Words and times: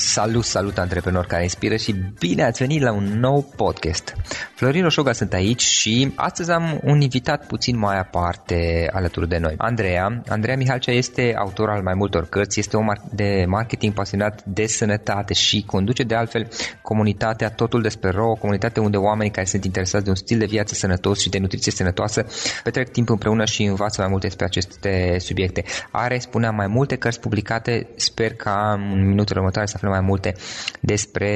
Salut, 0.00 0.44
salut 0.44 0.78
antreprenori 0.78 1.26
care 1.26 1.42
inspiră 1.42 1.76
și 1.76 1.94
bine 2.18 2.44
ați 2.44 2.62
venit 2.62 2.82
la 2.82 2.92
un 2.92 3.04
nou 3.04 3.52
podcast. 3.56 4.14
Florin 4.54 4.82
Roșoga 4.82 5.12
sunt 5.12 5.32
aici 5.32 5.62
și 5.62 6.12
astăzi 6.14 6.50
am 6.50 6.80
un 6.84 7.00
invitat 7.00 7.46
puțin 7.46 7.78
mai 7.78 7.98
aparte 7.98 8.88
alături 8.92 9.28
de 9.28 9.38
noi. 9.38 9.54
Andreea. 9.56 10.22
Andreea 10.28 10.56
Mihalcea 10.56 10.92
este 10.92 11.34
autor 11.36 11.70
al 11.70 11.82
mai 11.82 11.94
multor 11.94 12.28
cărți, 12.28 12.58
este 12.60 12.76
om 12.76 12.86
de 13.12 13.44
marketing 13.48 13.92
pasionat 13.92 14.44
de 14.44 14.66
sănătate 14.66 15.34
și 15.34 15.64
conduce 15.66 16.02
de 16.02 16.14
altfel 16.14 16.48
comunitatea 16.82 17.50
Totul 17.50 17.82
despre 17.82 18.10
Ro, 18.10 18.30
o 18.30 18.34
comunitate 18.34 18.80
unde 18.80 18.96
oamenii 18.96 19.32
care 19.32 19.46
sunt 19.46 19.64
interesați 19.64 20.04
de 20.04 20.10
un 20.10 20.16
stil 20.16 20.38
de 20.38 20.46
viață 20.46 20.74
sănătos 20.74 21.20
și 21.20 21.28
de 21.28 21.38
nutriție 21.38 21.72
sănătoasă 21.72 22.26
petrec 22.62 22.88
timp 22.88 23.08
împreună 23.08 23.44
și 23.44 23.62
învață 23.62 24.00
mai 24.00 24.10
multe 24.10 24.26
despre 24.26 24.44
aceste 24.44 25.16
subiecte. 25.18 25.64
Are, 25.90 26.18
spuneam, 26.18 26.54
mai 26.54 26.66
multe 26.66 26.96
cărți 26.96 27.20
publicate, 27.20 27.88
sper 27.96 28.34
ca 28.34 28.80
în 28.92 29.08
minutele 29.08 29.40
următoare 29.58 29.66
să 29.66 29.74
aflăm 29.76 29.90
mai 29.90 30.00
multe 30.00 30.34
despre 30.80 31.30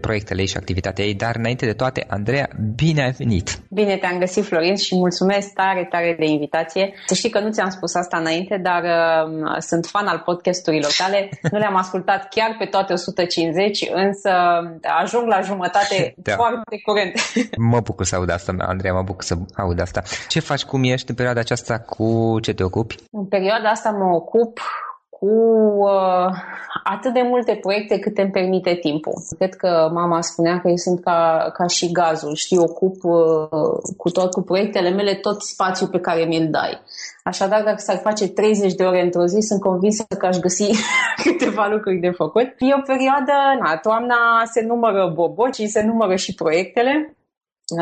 proiectele 0.00 0.40
ei 0.40 0.46
și 0.46 0.56
activitatea 0.56 1.04
ei, 1.04 1.14
dar 1.14 1.34
înainte 1.36 1.66
de 1.66 1.72
toate, 1.72 2.04
Andreea, 2.08 2.48
bine 2.74 3.02
ai 3.02 3.10
venit! 3.10 3.58
Bine 3.70 3.96
te-am 3.96 4.18
găsit, 4.18 4.44
Florin, 4.44 4.76
și 4.76 4.94
mulțumesc 4.94 5.52
tare, 5.52 5.86
tare 5.90 6.16
de 6.18 6.24
invitație. 6.26 6.94
Să 7.06 7.14
știi 7.14 7.30
că 7.30 7.40
nu 7.40 7.50
ți-am 7.50 7.70
spus 7.70 7.94
asta 7.94 8.16
înainte, 8.18 8.56
dar 8.62 8.82
uh, 8.82 9.56
sunt 9.58 9.86
fan 9.86 10.06
al 10.06 10.22
podcasturilor 10.24 10.92
tale. 10.98 11.28
Nu 11.52 11.58
le-am 11.58 11.76
ascultat 11.76 12.28
chiar 12.28 12.56
pe 12.58 12.64
toate 12.64 12.92
150, 12.92 13.88
însă 13.92 14.30
ajung 15.02 15.26
la 15.26 15.40
jumătate 15.40 16.14
da. 16.16 16.34
foarte 16.34 16.76
curent. 16.84 17.14
Mă 17.72 17.80
bucur 17.80 18.04
să 18.04 18.16
aud 18.16 18.30
asta, 18.30 18.54
Andreea, 18.58 18.94
mă 18.94 19.02
bucur 19.02 19.22
să 19.22 19.34
aud 19.56 19.80
asta. 19.80 20.02
Ce 20.28 20.40
faci, 20.40 20.64
cum 20.64 20.84
ești 20.84 21.10
în 21.10 21.14
perioada 21.14 21.40
aceasta, 21.40 21.78
cu 21.78 22.38
ce 22.42 22.52
te 22.54 22.62
ocupi? 22.62 22.96
În 23.10 23.26
perioada 23.26 23.68
asta 23.68 23.90
mă 23.90 24.14
ocup 24.14 24.60
cu 25.18 25.30
uh, 25.78 26.30
atât 26.84 27.12
de 27.12 27.22
multe 27.22 27.54
proiecte 27.54 27.98
cât 27.98 28.18
îmi 28.18 28.30
permite 28.30 28.74
timpul. 28.74 29.12
Cred 29.38 29.54
că 29.54 29.90
mama 29.92 30.20
spunea 30.20 30.60
că 30.60 30.68
eu 30.68 30.76
sunt 30.76 31.02
ca, 31.02 31.50
ca 31.52 31.66
și 31.66 31.92
gazul, 31.92 32.34
știi, 32.34 32.58
ocup 32.58 33.04
uh, 33.04 33.48
cu 33.96 34.10
tot 34.10 34.32
cu 34.32 34.42
proiectele 34.42 34.90
mele 34.90 35.14
tot 35.14 35.42
spațiul 35.42 35.88
pe 35.88 36.00
care 36.00 36.24
mi-l 36.24 36.48
dai. 36.50 36.80
Așadar, 37.24 37.62
dacă 37.62 37.78
s-ar 37.78 37.96
face 37.96 38.28
30 38.28 38.74
de 38.74 38.84
ore 38.84 39.02
într-o 39.02 39.26
zi, 39.26 39.40
sunt 39.40 39.60
convinsă 39.60 40.04
că 40.18 40.26
aș 40.26 40.38
găsi 40.38 40.70
câteva 41.24 41.68
lucruri 41.70 41.98
de 41.98 42.10
făcut. 42.10 42.46
E 42.58 42.74
o 42.74 42.82
perioadă, 42.86 43.32
na, 43.60 43.76
toamna 43.76 44.16
se 44.44 44.64
numără 44.66 45.12
bobocii, 45.14 45.68
se 45.68 45.82
numără 45.82 46.14
și 46.16 46.34
proiectele 46.34 47.12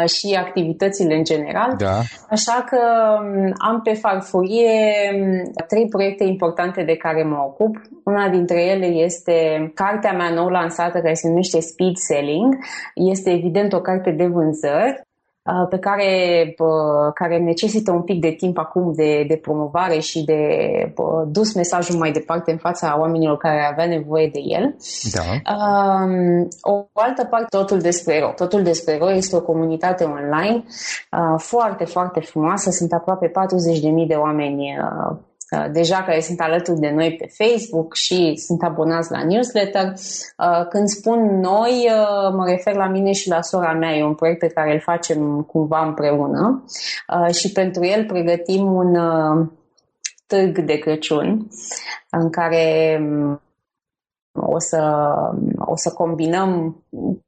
și 0.07 0.35
activitățile 0.39 1.15
în 1.15 1.25
general. 1.25 1.75
Da. 1.79 2.01
Așa 2.31 2.65
că 2.69 2.79
um, 3.21 3.53
am 3.59 3.81
pe 3.83 3.93
farfurie 3.93 4.81
um, 5.15 5.53
trei 5.69 5.89
proiecte 5.89 6.25
importante 6.25 6.83
de 6.83 6.97
care 6.97 7.23
mă 7.23 7.37
ocup. 7.47 7.77
Una 8.05 8.29
dintre 8.29 8.65
ele 8.65 8.87
este 8.87 9.71
cartea 9.75 10.13
mea 10.13 10.31
nou 10.31 10.49
lansată 10.49 10.99
care 11.01 11.15
se 11.15 11.29
numește 11.29 11.61
Speed 11.61 11.97
Selling. 11.97 12.57
Este 12.95 13.31
evident 13.31 13.73
o 13.73 13.81
carte 13.81 14.11
de 14.11 14.27
vânzări 14.27 14.97
Uh, 14.99 15.06
pe 15.71 15.79
care, 15.79 16.55
care 17.15 17.39
necesită 17.39 17.91
un 17.93 18.03
pic 18.03 18.21
de 18.21 18.31
timp 18.31 18.59
acum 18.59 18.93
de, 18.95 19.25
de 19.29 19.37
promovare 19.37 19.99
și 19.99 20.25
de 20.25 20.41
dus 21.27 21.55
mesajul 21.55 21.99
mai 21.99 22.13
departe 22.13 22.51
în 22.51 22.59
fața 22.59 22.97
oamenilor 22.99 23.37
care 23.37 23.69
avea 23.71 23.87
nevoie 23.87 24.31
de 24.33 24.41
el. 24.43 24.77
Da. 25.13 25.55
Um, 25.55 26.49
o 26.61 26.87
altă 26.93 27.25
parte, 27.25 27.47
Totul 27.57 27.79
despre 27.79 28.21
Ro. 28.21 28.33
Totul 28.37 28.63
despre 28.63 28.99
Ro 28.99 29.13
este 29.13 29.37
o 29.37 29.41
comunitate 29.41 30.05
online 30.05 30.65
uh, 30.65 31.39
foarte, 31.39 31.85
foarte 31.85 32.21
frumoasă. 32.21 32.71
Sunt 32.71 32.93
aproape 32.93 33.27
40.000 33.27 33.33
de 34.07 34.15
oameni 34.15 34.77
uh, 34.79 34.97
Uh, 35.07 35.17
deja 35.73 36.03
care 36.03 36.21
sunt 36.21 36.41
alături 36.41 36.81
de 36.81 36.91
noi 36.91 37.17
pe 37.17 37.45
Facebook 37.45 37.95
și 37.95 38.37
sunt 38.37 38.63
abonați 38.63 39.11
la 39.11 39.25
newsletter. 39.25 39.93
Uh, 40.39 40.67
când 40.69 40.89
spun 40.89 41.41
noi, 41.41 41.89
uh, 41.91 42.33
mă 42.37 42.45
refer 42.47 42.75
la 42.75 42.89
mine 42.89 43.13
și 43.13 43.29
la 43.29 43.43
sora 43.43 43.73
mea. 43.73 43.95
E 43.95 44.05
un 44.05 44.15
proiect 44.15 44.39
pe 44.39 44.47
care 44.47 44.73
îl 44.73 44.81
facem 44.81 45.43
cumva 45.43 45.87
împreună 45.87 46.65
și 47.33 47.53
pentru 47.53 47.85
el 47.85 48.05
pregătim 48.05 48.73
un 48.73 48.97
târg 50.27 50.59
de 50.59 50.79
Crăciun 50.79 51.49
în 52.11 52.31
care 52.31 52.99
um, 53.01 53.41
o 54.33 54.59
să, 54.59 54.81
o 55.77 55.79
să 55.79 55.91
combinăm 55.93 56.51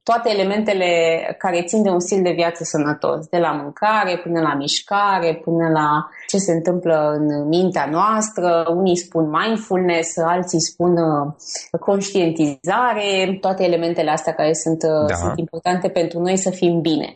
toate 0.03 0.29
elementele 0.29 0.89
care 1.37 1.63
țin 1.63 1.83
de 1.83 1.89
un 1.89 1.99
stil 1.99 2.21
de 2.23 2.31
viață 2.41 2.63
sănătos, 2.63 3.27
de 3.27 3.37
la 3.37 3.51
mâncare 3.51 4.17
până 4.23 4.39
la 4.41 4.55
mișcare, 4.55 5.41
până 5.43 5.69
la 5.69 5.89
ce 6.27 6.37
se 6.37 6.51
întâmplă 6.51 6.95
în 7.17 7.47
mintea 7.47 7.87
noastră. 7.91 8.65
Unii 8.75 8.97
spun 8.97 9.25
mindfulness, 9.39 10.17
alții 10.17 10.61
spun 10.61 10.91
uh, 10.97 11.79
conștientizare, 11.79 13.37
toate 13.41 13.63
elementele 13.63 14.11
astea 14.11 14.33
care 14.33 14.53
sunt, 14.53 14.81
uh, 14.83 15.07
da. 15.07 15.15
sunt 15.15 15.37
importante 15.37 15.87
pentru 15.89 16.19
noi 16.19 16.37
să 16.37 16.49
fim 16.49 16.81
bine. 16.81 17.15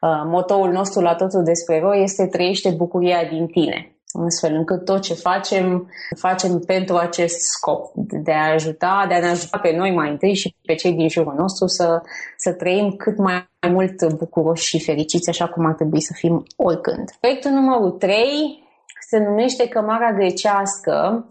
Uh, 0.00 0.22
motoul 0.24 0.70
nostru 0.70 1.00
la 1.00 1.14
totul 1.14 1.42
despre 1.42 1.80
roi 1.80 2.02
este 2.02 2.26
trăiește 2.26 2.70
bucuria 2.70 3.20
din 3.30 3.46
tine 3.46 3.94
astfel 4.12 4.54
încât 4.54 4.84
tot 4.84 5.00
ce 5.00 5.14
facem, 5.14 5.90
facem 6.16 6.58
pentru 6.58 6.96
acest 6.96 7.40
scop, 7.40 7.92
de 7.94 8.32
a 8.32 8.52
ajuta, 8.52 9.04
de 9.08 9.14
a 9.14 9.20
ne 9.20 9.28
ajuta 9.28 9.58
pe 9.58 9.76
noi 9.76 9.94
mai 9.94 10.10
întâi 10.10 10.34
și 10.34 10.56
pe 10.62 10.74
cei 10.74 10.92
din 10.92 11.08
jurul 11.08 11.34
nostru 11.36 11.66
să, 11.66 12.02
să 12.36 12.52
trăim 12.52 12.90
cât 12.90 13.16
mai 13.16 13.48
mult 13.68 14.12
bucuroși 14.12 14.66
și 14.66 14.84
fericiți, 14.84 15.28
așa 15.28 15.48
cum 15.48 15.66
ar 15.66 15.74
trebui 15.74 16.00
să 16.00 16.12
fim 16.16 16.44
oricând. 16.56 17.10
Proiectul 17.20 17.50
numărul 17.50 17.90
3 17.90 18.68
se 19.10 19.18
numește 19.18 19.68
Cămara 19.68 20.12
Grecească. 20.12 21.26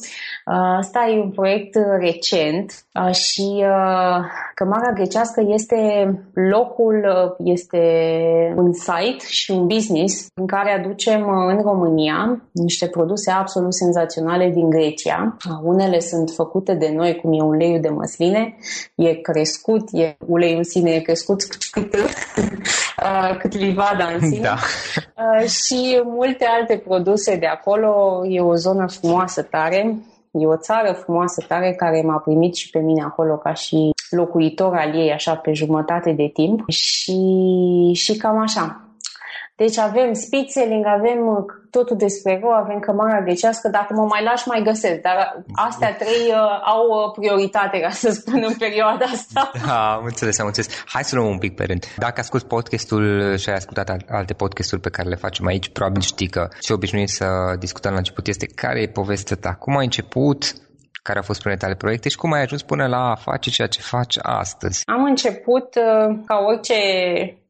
Asta 0.78 1.00
e 1.10 1.22
un 1.22 1.32
proiect 1.32 1.78
recent 2.00 2.86
și 3.12 3.64
Cămara 4.56 4.92
Grecească 4.94 5.44
este 5.48 5.78
locul, 6.34 7.06
este 7.44 7.80
un 8.56 8.74
site 8.74 9.26
și 9.28 9.52
un 9.52 9.68
business 9.68 10.28
în 10.34 10.48
care 10.48 10.72
aducem 10.72 11.30
în 11.48 11.62
România 11.62 12.42
niște 12.52 12.88
produse 12.88 13.32
absolut 13.32 13.74
senzaționale 13.74 14.50
din 14.50 14.70
Grecia. 14.70 15.38
Unele 15.64 16.00
sunt 16.00 16.30
făcute 16.30 16.74
de 16.74 16.92
noi, 16.96 17.16
cum 17.16 17.34
e 17.34 17.42
uleiul 17.42 17.82
de 17.82 17.90
măsline, 17.90 18.56
e 18.96 19.14
crescut, 19.14 19.90
e 19.92 20.18
uleiul 20.26 20.58
în 20.58 20.64
sine 20.64 20.92
e 20.92 21.00
crescut 21.00 21.44
cât, 21.72 21.96
cât 23.40 23.58
livada 23.58 24.10
în 24.20 24.32
sine. 24.32 24.42
Da. 24.42 24.56
Și 25.46 26.02
multe 26.04 26.46
alte 26.46 26.78
produse 26.78 27.36
de 27.36 27.46
acolo 27.46 27.68
acolo 27.70 28.26
e 28.26 28.40
o 28.42 28.56
zonă 28.56 28.88
frumoasă 28.88 29.42
tare, 29.42 29.98
e 30.32 30.46
o 30.46 30.58
țară 30.58 30.92
frumoasă 30.92 31.46
tare 31.48 31.74
care 31.74 32.02
m-a 32.02 32.18
primit 32.18 32.56
și 32.56 32.70
pe 32.70 32.80
mine 32.80 33.02
acolo 33.02 33.38
ca 33.38 33.54
și 33.54 33.92
locuitor 34.10 34.76
al 34.76 34.96
ei, 34.96 35.12
așa, 35.12 35.36
pe 35.36 35.54
jumătate 35.54 36.12
de 36.12 36.30
timp 36.34 36.70
și, 36.70 37.22
și 37.94 38.18
cam 38.18 38.38
așa. 38.38 38.89
Deci 39.64 39.78
avem 39.78 40.14
spitzeling, 40.14 40.86
avem 40.86 41.28
uh, 41.28 41.44
totul 41.70 41.98
despre 41.98 42.40
rău, 42.42 42.52
avem 42.52 42.80
cămara 42.80 43.22
grecească, 43.22 43.68
dacă 43.68 43.94
mă 43.94 44.06
mai 44.06 44.24
lași, 44.24 44.48
mai 44.48 44.62
găsesc. 44.64 45.02
Dar 45.02 45.44
astea 45.54 45.96
trei 45.96 46.26
uh, 46.28 46.62
au 46.66 46.84
uh, 46.88 47.12
prioritate, 47.20 47.80
ca 47.80 47.90
să 47.90 48.10
spun, 48.10 48.44
în 48.48 48.54
perioada 48.54 49.06
asta. 49.06 49.52
Da, 49.68 49.94
am 49.94 50.04
înțeles, 50.06 50.40
am 50.40 50.46
înțeles. 50.46 50.84
Hai 50.86 51.04
să 51.04 51.16
luăm 51.16 51.28
un 51.28 51.38
pic 51.38 51.56
pe 51.56 51.64
rând. 51.64 51.86
Dacă 51.98 52.20
ascult 52.20 52.44
podcastul 52.44 53.36
și 53.38 53.50
ai 53.50 53.56
ascultat 53.56 53.90
alte 54.10 54.34
podcasturi 54.34 54.82
pe 54.82 54.90
care 54.90 55.10
le 55.10 55.16
facem 55.16 55.46
aici, 55.46 55.70
probabil 55.70 56.02
știi 56.02 56.28
că 56.28 56.48
ce 56.60 56.74
obișnuit 56.74 57.10
să 57.10 57.26
discutăm 57.60 57.92
la 57.92 57.98
început 57.98 58.28
este 58.28 58.46
care 58.46 58.82
e 58.82 58.88
povestea 58.88 59.38
ta, 59.42 59.54
cum 59.54 59.78
ai 59.78 59.84
început, 59.84 60.54
care 61.04 61.18
au 61.18 61.24
fost 61.24 61.40
primele 61.40 61.62
tale 61.62 61.76
proiecte 61.76 62.10
și 62.10 62.18
cum 62.18 62.32
ai 62.32 62.42
ajuns 62.42 62.62
până 62.62 62.88
la 62.88 63.10
a 63.10 63.16
face 63.16 63.50
ceea 63.50 63.68
ce 63.68 63.82
faci 63.82 64.18
astăzi? 64.22 64.82
Am 64.86 65.04
început 65.04 65.74
ca 66.26 66.36
orice 66.48 66.76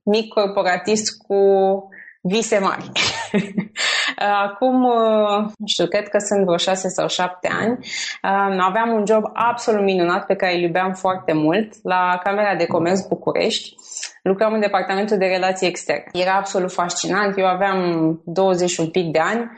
mic 0.04 0.34
corporatist 0.34 1.22
cu 1.22 1.36
Vicemar 2.24 2.80
Acum, 4.46 4.82
nu 5.58 5.68
știu, 5.68 5.88
cred 5.88 6.08
că 6.08 6.18
sunt 6.18 6.44
vreo 6.46 6.58
șase 6.58 6.88
sau 6.88 7.08
șapte 7.08 7.50
ani, 7.62 7.78
aveam 8.60 8.90
un 8.94 9.04
job 9.06 9.24
absolut 9.34 9.84
minunat 9.84 10.26
pe 10.26 10.36
care 10.36 10.56
îl 10.56 10.62
iubeam 10.62 10.94
foarte 10.94 11.34
mult 11.34 11.74
la 11.84 12.20
Camera 12.24 12.56
de 12.56 12.66
Comerț 12.66 13.08
București 13.08 13.76
lucram 14.24 14.54
în 14.54 14.60
departamentul 14.60 15.18
de 15.18 15.26
relații 15.26 15.68
externe. 15.68 16.04
Era 16.12 16.36
absolut 16.36 16.72
fascinant, 16.72 17.38
eu 17.38 17.46
aveam 17.46 17.78
20 18.26 18.78
un 18.78 18.90
pic 18.90 19.12
de 19.12 19.20
ani 19.20 19.52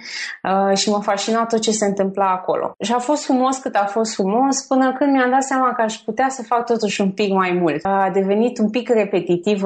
uh, 0.43 0.77
și 0.77 0.89
mă 0.89 0.99
fascina 1.01 1.45
tot 1.45 1.59
ce 1.59 1.71
se 1.71 1.85
întâmpla 1.85 2.29
acolo. 2.31 2.71
Și 2.83 2.93
a 2.93 2.97
fost 2.97 3.25
frumos 3.25 3.57
cât 3.57 3.75
a 3.75 3.85
fost 3.85 4.13
frumos 4.13 4.65
până 4.67 4.93
când 4.93 5.11
mi-am 5.11 5.29
dat 5.29 5.43
seama 5.43 5.73
că 5.73 5.81
aș 5.81 5.95
putea 5.95 6.29
să 6.29 6.43
fac 6.43 6.65
totuși 6.65 7.01
un 7.01 7.11
pic 7.11 7.33
mai 7.33 7.51
mult. 7.61 7.85
A 7.85 8.09
devenit 8.13 8.57
un 8.57 8.69
pic 8.69 8.89
repetitiv 8.89 9.61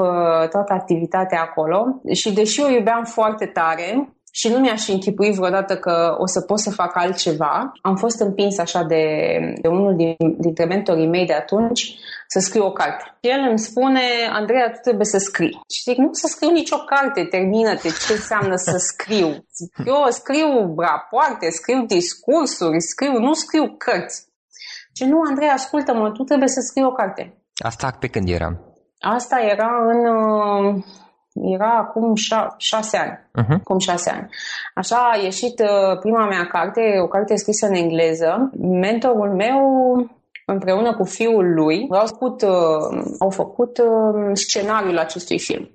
toată 0.50 0.74
activitatea 0.74 1.42
acolo 1.42 2.02
și 2.14 2.34
deși 2.34 2.62
o 2.62 2.70
iubeam 2.70 3.04
foarte 3.04 3.46
tare, 3.46 3.95
și 4.38 4.50
nu 4.50 4.60
mi-aș 4.60 4.88
închipui 4.88 5.32
vreodată 5.32 5.78
că 5.78 6.16
o 6.18 6.26
să 6.26 6.42
pot 6.42 6.60
să 6.60 6.72
fac 6.72 6.96
altceva. 6.96 7.72
Am 7.82 7.96
fost 7.96 8.20
împins 8.20 8.58
așa 8.58 8.84
de, 8.84 9.04
de 9.62 9.68
unul 9.68 9.96
din, 9.96 10.16
dintre 10.38 10.66
mentorii 10.66 11.08
mei 11.08 11.26
de 11.26 11.34
atunci 11.34 11.96
să 12.28 12.40
scriu 12.40 12.66
o 12.66 12.72
carte. 12.72 13.18
El 13.20 13.40
îmi 13.50 13.60
spune, 13.60 14.02
Andreea, 14.32 14.72
tu 14.72 14.80
trebuie 14.82 15.06
să 15.06 15.18
scrii. 15.18 15.62
Și 15.74 15.82
zic, 15.82 15.98
nu 15.98 16.10
să 16.12 16.28
scriu 16.28 16.52
nicio 16.52 16.78
carte, 16.78 17.24
termină-te, 17.24 17.88
ce 17.88 18.14
înseamnă 18.14 18.56
să 18.56 18.78
scriu? 18.78 19.28
Eu 19.86 20.06
scriu 20.10 20.76
rapoarte, 20.78 21.50
scriu 21.50 21.86
discursuri, 21.86 22.82
scriu, 22.82 23.20
nu 23.20 23.34
scriu 23.34 23.76
cărți. 23.78 24.28
Și 24.96 25.04
nu, 25.06 25.22
Andreea, 25.30 25.54
ascultă-mă, 25.54 26.12
tu 26.12 26.24
trebuie 26.24 26.48
să 26.48 26.60
scrii 26.60 26.86
o 26.86 26.92
carte. 26.92 27.38
Asta 27.58 27.98
pe 28.00 28.08
când 28.08 28.30
era? 28.30 28.50
Asta 29.00 29.38
era 29.40 29.70
în 29.94 30.02
uh, 30.06 30.84
era 31.42 31.78
acum 31.78 32.14
șa- 32.16 32.56
șase 32.58 32.98
ani. 32.98 33.20
Uh-huh. 33.44 33.60
Acum 33.62 33.80
șase 33.80 34.10
ani. 34.10 34.30
Așa 34.74 34.96
a 34.96 35.18
ieșit 35.24 35.60
uh, 35.60 36.00
prima 36.00 36.28
mea 36.28 36.46
carte, 36.46 36.82
o 37.04 37.08
carte 37.08 37.36
scrisă 37.36 37.68
în 37.68 37.74
engleză. 37.74 38.52
Mentorul 38.60 39.36
meu 39.36 39.60
împreună 40.46 40.96
cu 40.96 41.04
fiul 41.04 41.54
lui, 41.54 41.88
au 41.90 42.06
făcut, 42.06 42.42
uh, 42.42 43.04
au 43.20 43.30
făcut 43.30 43.78
uh, 43.78 44.32
scenariul 44.34 44.98
acestui 44.98 45.40
film. 45.40 45.70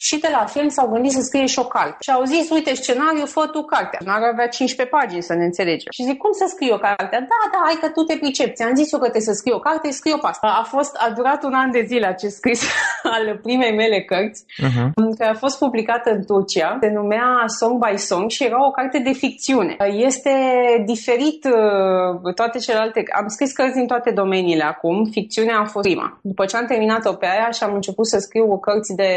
Și 0.00 0.18
de 0.18 0.28
la 0.30 0.44
film 0.44 0.68
s-au 0.68 0.88
gândit 0.88 1.12
să 1.12 1.20
scrie 1.20 1.46
și 1.46 1.58
o 1.58 1.64
carte. 1.64 1.96
Și 2.00 2.10
au 2.10 2.24
zis, 2.24 2.50
uite, 2.50 2.74
scenariul, 2.74 3.26
fă 3.26 3.46
tu 3.52 3.62
cartea. 3.62 3.98
Scenariul 4.00 4.30
avea 4.32 4.48
15 4.48 4.96
pagini, 4.96 5.22
să 5.22 5.34
ne 5.34 5.44
înțelegem. 5.44 5.90
Și 5.90 6.02
zic, 6.02 6.16
cum 6.18 6.32
să 6.32 6.44
scriu 6.48 6.74
o 6.74 6.78
carte? 6.78 7.16
Da, 7.32 7.40
da, 7.52 7.60
hai 7.64 7.78
că 7.80 7.88
tu 7.88 8.02
te 8.02 8.16
pricepi. 8.16 8.52
Ți-am 8.52 8.74
zis 8.74 8.92
eu 8.92 8.98
că 8.98 9.08
trebuie 9.08 9.30
să 9.30 9.38
scriu 9.40 9.54
o 9.54 9.58
carte, 9.58 9.90
scriu 9.90 10.18
o 10.22 10.26
asta. 10.26 10.46
A 10.60 10.62
fost, 10.62 10.92
a 11.06 11.10
durat 11.10 11.42
un 11.42 11.54
an 11.54 11.70
de 11.70 11.82
zile 11.86 12.06
acest 12.06 12.36
scris 12.36 12.60
al 13.14 13.38
primei 13.42 13.74
mele 13.74 14.00
cărți, 14.02 14.44
uh-huh. 14.44 14.88
care 15.18 15.30
a 15.30 15.42
fost 15.44 15.58
publicată 15.58 16.10
în 16.10 16.24
Turcia. 16.24 16.78
Se 16.80 16.88
numea 16.88 17.44
Song 17.46 17.74
by 17.84 17.96
Song 17.98 18.30
și 18.30 18.44
era 18.44 18.66
o 18.66 18.70
carte 18.70 18.98
de 18.98 19.12
ficțiune. 19.12 19.76
Este 20.08 20.32
diferit 20.86 21.44
uh, 21.44 22.34
toate 22.34 22.58
celelalte. 22.58 23.02
Am 23.20 23.28
scris 23.28 23.52
cărți 23.52 23.74
din 23.74 23.86
toate 23.86 24.07
toate 24.08 24.28
domeniile 24.28 24.64
acum, 24.64 25.04
ficțiunea 25.10 25.58
a 25.58 25.64
fost 25.64 25.86
prima. 25.88 26.18
După 26.22 26.44
ce 26.44 26.56
am 26.56 26.66
terminat-o 26.66 27.12
pe 27.12 27.26
aia 27.26 27.50
și 27.50 27.62
am 27.62 27.74
început 27.74 28.06
să 28.06 28.18
scriu 28.18 28.58
cărți 28.58 28.94
de, 28.94 29.10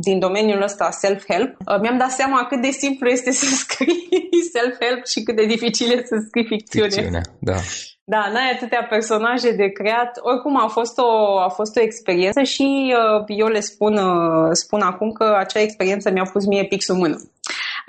din 0.00 0.18
domeniul 0.18 0.62
ăsta 0.62 0.88
self-help, 0.90 1.56
uh, 1.66 1.80
mi-am 1.80 1.98
dat 1.98 2.10
seama 2.10 2.46
cât 2.46 2.60
de 2.62 2.70
simplu 2.70 3.08
este 3.08 3.30
să 3.40 3.46
scrii 3.46 4.28
self-help 4.54 5.06
și 5.06 5.22
cât 5.22 5.36
de 5.36 5.46
dificil 5.46 5.90
este 5.92 6.06
să 6.06 6.24
scrii 6.26 6.46
ficțiune. 6.46 6.88
Ficțiune, 6.88 7.20
da. 7.38 7.56
Da, 8.04 8.30
n-ai 8.32 8.50
atâtea 8.54 8.86
personaje 8.90 9.50
de 9.50 9.68
creat. 9.68 10.18
Oricum 10.20 10.64
a 10.64 10.66
fost 10.66 10.98
o, 10.98 11.38
a 11.38 11.48
fost 11.48 11.76
o 11.76 11.80
experiență 11.80 12.42
și 12.42 12.94
uh, 12.94 13.24
eu 13.26 13.46
le 13.46 13.60
spun, 13.60 13.96
uh, 13.96 14.48
spun 14.52 14.80
acum 14.80 15.10
că 15.12 15.36
acea 15.38 15.60
experiență 15.60 16.10
mi-a 16.10 16.28
pus 16.32 16.46
mie 16.46 16.64
pixul 16.64 16.94
în 16.94 17.00
mână. 17.00 17.16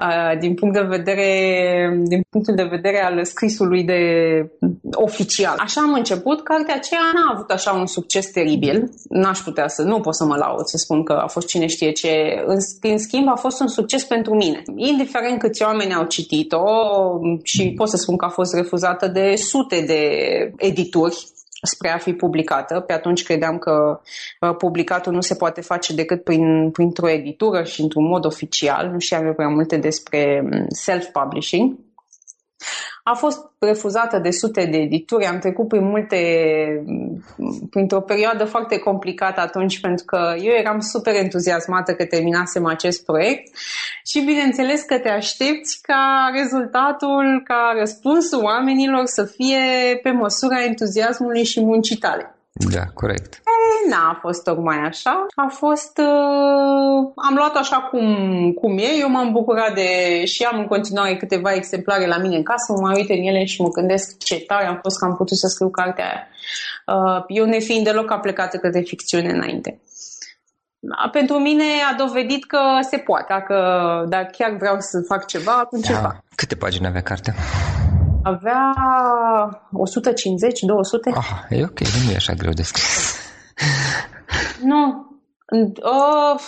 Uh, 0.01 0.39
din 0.39 0.53
punct 0.53 0.73
de 0.73 0.81
vedere 0.81 1.29
din 2.03 2.21
punctul 2.29 2.55
de 2.55 2.63
vedere 2.63 3.03
al 3.03 3.25
scrisului 3.25 3.83
de 3.83 4.01
oficial. 4.91 5.55
Așa 5.57 5.81
am 5.81 5.93
început, 5.93 6.43
cartea 6.43 6.75
aceea 6.75 6.99
n-a 7.13 7.33
avut 7.33 7.49
așa 7.51 7.71
un 7.71 7.85
succes 7.85 8.25
teribil, 8.31 8.89
n-aș 9.09 9.39
putea 9.39 9.67
să, 9.67 9.81
nu 9.81 9.99
pot 9.99 10.15
să 10.15 10.25
mă 10.25 10.35
laud 10.35 10.65
să 10.65 10.77
spun 10.77 11.03
că 11.03 11.13
a 11.13 11.27
fost 11.27 11.47
cine 11.47 11.65
știe 11.65 11.91
ce, 11.91 12.43
în, 12.45 12.57
în 12.81 12.97
schimb 12.97 13.27
a 13.27 13.35
fost 13.35 13.59
un 13.59 13.67
succes 13.67 14.03
pentru 14.03 14.35
mine. 14.35 14.61
Indiferent 14.75 15.39
câți 15.39 15.63
oameni 15.63 15.93
au 15.93 16.05
citit-o 16.05 16.63
și 17.43 17.73
pot 17.77 17.89
să 17.89 17.97
spun 17.97 18.17
că 18.17 18.25
a 18.25 18.29
fost 18.29 18.53
refuzată 18.53 19.07
de 19.07 19.35
sute 19.35 19.83
de 19.87 20.01
edituri 20.57 21.27
spre 21.61 21.89
a 21.89 21.97
fi 21.97 22.13
publicată. 22.13 22.79
Pe 22.79 22.93
atunci 22.93 23.23
credeam 23.23 23.57
că 23.57 24.01
uh, 24.41 24.55
publicatul 24.55 25.13
nu 25.13 25.21
se 25.21 25.35
poate 25.35 25.61
face 25.61 25.93
decât 25.93 26.23
prin, 26.23 26.71
printr-o 26.71 27.09
editură 27.09 27.63
și 27.63 27.81
într-un 27.81 28.07
mod 28.07 28.25
oficial. 28.25 28.89
Nu 28.91 28.99
știam 28.99 29.25
eu 29.25 29.33
prea 29.33 29.47
multe 29.47 29.77
despre 29.77 30.41
mm, 30.41 30.67
self-publishing. 30.69 31.87
A 33.11 33.13
fost 33.13 33.39
refuzată 33.59 34.19
de 34.19 34.29
sute 34.29 34.65
de 34.65 34.77
edituri, 34.77 35.25
am 35.25 35.39
trecut 35.39 35.67
prin 35.67 35.83
multe, 35.83 36.17
printr-o 37.69 38.01
perioadă 38.01 38.45
foarte 38.45 38.77
complicată 38.77 39.39
atunci 39.41 39.79
pentru 39.79 40.05
că 40.05 40.33
eu 40.41 40.53
eram 40.53 40.79
super 40.79 41.15
entuziasmată 41.15 41.93
că 41.93 42.05
terminasem 42.05 42.65
acest 42.65 43.05
proiect 43.05 43.55
și 44.05 44.19
bineînțeles 44.19 44.81
că 44.81 44.99
te 44.99 45.09
aștepți 45.09 45.79
ca 45.81 46.31
rezultatul, 46.33 47.41
ca 47.43 47.75
răspunsul 47.79 48.43
oamenilor 48.43 49.05
să 49.05 49.23
fie 49.23 49.59
pe 50.03 50.11
măsura 50.11 50.63
entuziasmului 50.63 51.43
și 51.43 51.63
muncii 51.63 51.97
tale. 51.97 52.38
Da, 52.51 52.85
corect. 52.93 53.33
E, 53.33 53.89
n-a 53.89 54.17
fost 54.21 54.43
tocmai 54.43 54.77
așa. 54.77 55.25
A 55.35 55.47
fost... 55.47 55.97
Uh, 55.97 57.11
am 57.15 57.35
luat 57.35 57.55
așa 57.55 57.77
cum, 57.77 58.05
cum 58.51 58.77
e. 58.77 58.87
Eu 58.99 59.09
m-am 59.09 59.31
bucurat 59.31 59.73
de... 59.73 60.25
și 60.25 60.43
am 60.43 60.59
în 60.59 60.67
continuare 60.67 61.17
câteva 61.17 61.53
exemplare 61.53 62.07
la 62.07 62.17
mine 62.17 62.35
în 62.35 62.43
casă. 62.43 62.71
Mă 62.71 62.79
mai 62.79 62.95
uit 62.95 63.09
în 63.09 63.23
ele 63.23 63.45
și 63.45 63.61
mă 63.61 63.67
gândesc 63.67 64.17
ce 64.17 64.39
tare 64.39 64.65
am 64.65 64.79
fost 64.81 64.99
că 64.99 65.05
am 65.05 65.15
putut 65.15 65.37
să 65.37 65.47
scriu 65.47 65.69
cartea 65.69 66.05
aia. 66.05 66.27
Uh, 66.85 67.23
eu 67.27 67.45
ne 67.45 67.59
fiind 67.59 67.83
deloc 67.83 68.11
aplecată 68.11 68.57
către 68.57 68.81
ficțiune 68.81 69.29
înainte. 69.29 69.81
Pentru 71.11 71.37
mine 71.39 71.63
a 71.91 71.95
dovedit 71.97 72.45
că 72.45 72.59
se 72.89 72.97
poate. 72.97 73.25
Dacă, 73.29 73.55
dacă 74.09 74.29
chiar 74.37 74.55
vreau 74.57 74.75
să 74.79 75.03
fac 75.07 75.25
ceva, 75.25 75.51
atunci 75.51 75.87
da. 75.87 75.95
fac. 75.95 76.23
Câte 76.35 76.55
pagini 76.55 76.87
avea 76.87 77.01
cartea? 77.01 77.33
Avea 78.23 78.73
150-200. 81.11 81.15
Ah, 81.15 81.45
e 81.49 81.63
ok, 81.63 81.79
nu 81.79 82.11
e 82.11 82.15
așa 82.15 82.33
greu 82.33 82.51
de 82.51 82.61
scris. 82.61 83.17
nu. 84.71 85.07
Uh, 85.51 86.39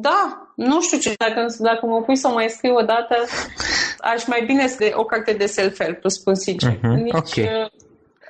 da, 0.00 0.52
nu 0.56 0.80
știu 0.82 0.98
ce, 0.98 1.14
dacă, 1.18 1.46
dacă 1.58 1.86
mă 1.86 2.02
pui 2.02 2.16
să 2.16 2.28
o 2.28 2.32
mai 2.32 2.48
scriu 2.48 2.74
o 2.74 2.82
dată, 2.82 3.16
aș 3.98 4.26
mai 4.26 4.42
bine 4.46 4.66
să 4.66 4.92
o 4.94 5.04
carte 5.04 5.32
de 5.32 5.44
self-help, 5.44 6.00
spun 6.06 6.34
sincer. 6.34 6.76
Uh-huh, 6.76 7.02
Nici, 7.02 7.14
okay. 7.14 7.70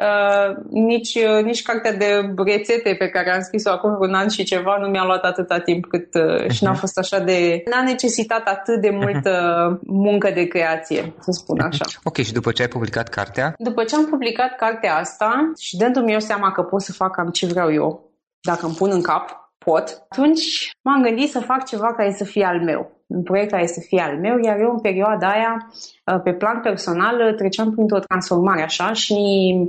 Uh, 0.02 0.56
nici, 0.70 1.14
uh, 1.14 1.44
nici 1.44 1.62
cartea 1.62 1.92
de 1.92 2.34
rețete 2.44 2.94
pe 2.98 3.08
care 3.08 3.34
am 3.34 3.40
scris-o 3.40 3.70
acum 3.70 3.96
un 4.00 4.14
an 4.14 4.28
și 4.28 4.44
ceva 4.44 4.76
nu 4.80 4.88
mi-a 4.88 5.04
luat 5.04 5.24
atâta 5.24 5.58
timp 5.58 5.86
cât 5.86 6.14
uh, 6.14 6.44
uh-huh. 6.44 6.50
și 6.50 6.64
n-a 6.64 6.70
mhm. 6.70 6.78
fost 6.80 6.98
așa 6.98 7.18
de... 7.18 7.62
n-a 7.70 7.82
necesitat 7.82 8.46
atât 8.46 8.80
de 8.80 8.90
multă 8.90 9.32
uh-huh. 9.32 9.80
muncă 9.86 10.30
de 10.34 10.44
creație, 10.44 11.14
să 11.20 11.30
spun 11.30 11.56
mhm. 11.58 11.66
așa. 11.66 11.84
Ok, 12.04 12.16
și 12.16 12.32
după 12.32 12.52
ce 12.52 12.62
ai 12.62 12.68
publicat 12.68 13.08
cartea? 13.08 13.54
După 13.58 13.84
ce 13.84 13.96
am 13.96 14.06
publicat 14.06 14.56
cartea 14.56 14.96
asta 14.96 15.52
și 15.58 15.76
dându-mi 15.76 16.12
eu 16.12 16.20
seama 16.20 16.52
că 16.52 16.62
pot 16.62 16.80
să 16.80 16.92
fac 16.92 17.14
cam 17.14 17.28
ce 17.28 17.46
vreau 17.46 17.72
eu, 17.72 18.10
dacă 18.40 18.66
îmi 18.66 18.74
pun 18.74 18.90
în 18.90 19.02
cap, 19.02 19.52
pot, 19.58 20.06
atunci 20.08 20.70
m-am 20.82 21.02
gândit 21.02 21.30
să 21.30 21.40
fac 21.40 21.66
ceva 21.66 21.94
care 21.94 22.14
să 22.16 22.24
fie 22.24 22.44
al 22.44 22.60
meu 22.60 23.01
un 23.14 23.22
proiect 23.22 23.50
care 23.50 23.66
să 23.66 23.80
fie 23.80 24.00
al 24.00 24.18
meu, 24.18 24.38
iar 24.44 24.60
eu 24.60 24.70
în 24.70 24.80
perioada 24.80 25.28
aia, 25.28 25.70
uh, 26.06 26.20
pe 26.24 26.32
plan 26.32 26.60
personal, 26.60 27.14
uh, 27.20 27.34
treceam 27.34 27.70
printr-o 27.70 27.98
transformare 27.98 28.62
așa 28.62 28.92
și 28.92 29.14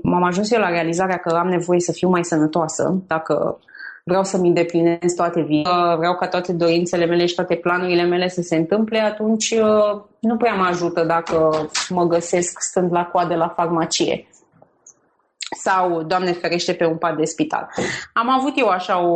m-am 0.02 0.24
ajuns 0.24 0.52
eu 0.52 0.60
la 0.60 0.70
realizarea 0.70 1.18
că 1.18 1.36
am 1.36 1.48
nevoie 1.48 1.80
să 1.80 1.92
fiu 1.92 2.10
mai 2.10 2.24
sănătoasă, 2.24 3.04
dacă 3.08 3.60
vreau 4.04 4.24
să-mi 4.24 4.48
îndeplinez 4.48 5.14
toate 5.16 5.42
vii, 5.42 5.66
uh, 5.66 5.98
vreau 5.98 6.16
ca 6.16 6.28
toate 6.28 6.54
dorințele 6.54 7.06
mele 7.06 7.26
și 7.26 7.36
toate 7.36 7.56
planurile 7.56 8.04
mele 8.04 8.28
să 8.28 8.42
se 8.42 8.56
întâmple, 8.56 9.00
atunci 9.00 9.56
nu 10.20 10.38
prea 10.38 10.54
mă 10.54 10.66
ajută 10.70 11.04
dacă 11.04 11.50
mă 11.90 12.04
găsesc 12.08 12.62
stând 12.62 12.92
la 12.92 13.06
coadă 13.06 13.36
la 13.36 13.54
farmacie 13.56 14.28
sau, 15.54 16.04
Doamne 16.04 16.32
ferește, 16.32 16.74
pe 16.74 16.86
un 16.86 16.98
pat 16.98 17.16
de 17.16 17.24
spital. 17.24 17.70
Am 18.14 18.30
avut 18.30 18.54
eu 18.56 18.68
așa 18.68 19.00
o, 19.00 19.14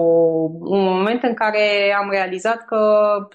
un 0.60 0.84
moment 0.84 1.24
în 1.24 1.34
care 1.34 1.96
am 2.02 2.10
realizat 2.10 2.66
că 2.66 2.80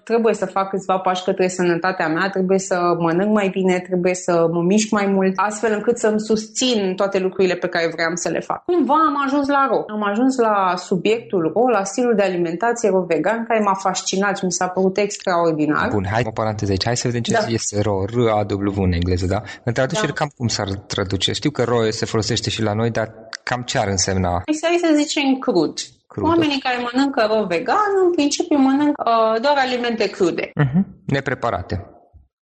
trebuie 0.04 0.34
să 0.34 0.46
fac 0.46 0.68
câțiva 0.68 0.98
pași 0.98 1.24
către 1.24 1.48
sănătatea 1.48 2.08
mea, 2.08 2.28
trebuie 2.28 2.58
să 2.58 2.96
mănânc 2.98 3.32
mai 3.32 3.48
bine, 3.48 3.78
trebuie 3.78 4.14
să 4.14 4.48
mă 4.52 4.62
mișc 4.62 4.90
mai 4.90 5.06
mult, 5.06 5.32
astfel 5.36 5.72
încât 5.72 5.98
să-mi 5.98 6.20
susțin 6.20 6.92
toate 6.96 7.18
lucrurile 7.18 7.54
pe 7.54 7.68
care 7.68 7.90
vreau 7.92 8.10
să 8.14 8.28
le 8.28 8.40
fac. 8.40 8.64
Cumva 8.64 8.94
am 8.94 9.22
ajuns 9.24 9.48
la 9.48 9.66
ro. 9.70 9.84
Am 9.88 10.02
ajuns 10.02 10.36
la 10.36 10.74
subiectul 10.76 11.52
ro, 11.54 11.68
la 11.68 11.84
stilul 11.84 12.14
de 12.14 12.22
alimentație 12.22 12.88
ro 12.88 13.00
vegan, 13.00 13.44
care 13.48 13.60
m-a 13.60 13.74
fascinat 13.74 14.38
și 14.38 14.44
mi 14.44 14.52
s-a 14.52 14.66
părut 14.66 14.96
extraordinar. 14.96 15.88
Bun, 15.88 16.06
hai 16.10 16.22
o 16.26 16.30
paranteză 16.30 16.70
aici. 16.70 16.84
Hai 16.84 16.96
să 16.96 17.06
vedem 17.06 17.22
ce 17.22 17.32
da. 17.32 17.46
este 17.48 17.80
ro, 17.80 18.04
R-A-W 18.04 18.82
în 18.82 18.92
engleză, 18.92 19.26
da? 19.26 19.42
În 19.64 19.72
traducere, 19.72 20.06
da. 20.06 20.12
cam 20.12 20.30
cum 20.36 20.48
s-ar 20.48 20.68
traduce? 20.86 21.32
Știu 21.32 21.50
că 21.50 21.62
ro 21.62 21.90
se 21.90 22.06
folosește 22.06 22.50
și 22.50 22.62
la 22.62 22.72
noi, 22.72 22.90
dar 22.92 23.14
cam 23.42 23.62
ce 23.62 23.78
ar 23.78 23.88
însemna? 23.88 24.30
Hai 24.30 24.80
să 24.80 24.94
zicem 24.94 25.38
crud. 25.38 25.78
crud. 26.06 26.26
Oamenii 26.26 26.58
care 26.58 26.88
mănâncă 26.92 27.26
rău 27.32 27.44
vegan, 27.44 27.92
în 28.04 28.12
principiu 28.12 28.58
mănâncă 28.58 29.02
uh, 29.06 29.40
doar 29.40 29.56
alimente 29.56 30.10
crude. 30.10 30.46
Uh-huh. 30.46 30.82
Nepreparate. 31.06 31.86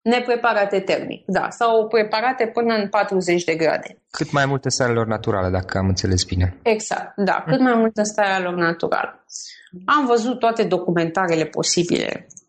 Nepreparate 0.01 0.79
termic, 0.79 1.23
da, 1.25 1.49
sau 1.49 1.87
preparate 1.87 2.47
până 2.47 2.73
în 2.73 2.87
40 2.87 3.43
de 3.43 3.55
grade. 3.55 3.97
Cât 4.11 4.31
mai 4.31 4.45
mult 4.45 4.63
în 4.63 4.69
starea 4.69 4.93
lor 4.93 5.07
naturală, 5.07 5.49
dacă 5.49 5.77
am 5.77 5.87
înțeles 5.87 6.23
bine. 6.23 6.59
Exact, 6.63 7.13
da, 7.15 7.43
cât 7.47 7.59
mai 7.59 7.73
mult 7.75 7.97
în 7.97 8.03
starea 8.03 8.39
lor 8.39 8.53
naturală. 8.53 9.25
Am 9.85 10.05
văzut 10.05 10.39
toate 10.39 10.63
documentarele 10.63 11.45
posibile 11.45 12.27
Uh, 12.27 12.40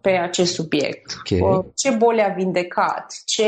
pe 0.00 0.10
acest 0.10 0.54
subiect. 0.54 1.16
Okay. 1.18 1.40
Uh, 1.40 1.64
ce 1.74 1.90
boli 1.90 2.22
a 2.22 2.34
vindecat, 2.36 3.14
ce 3.24 3.46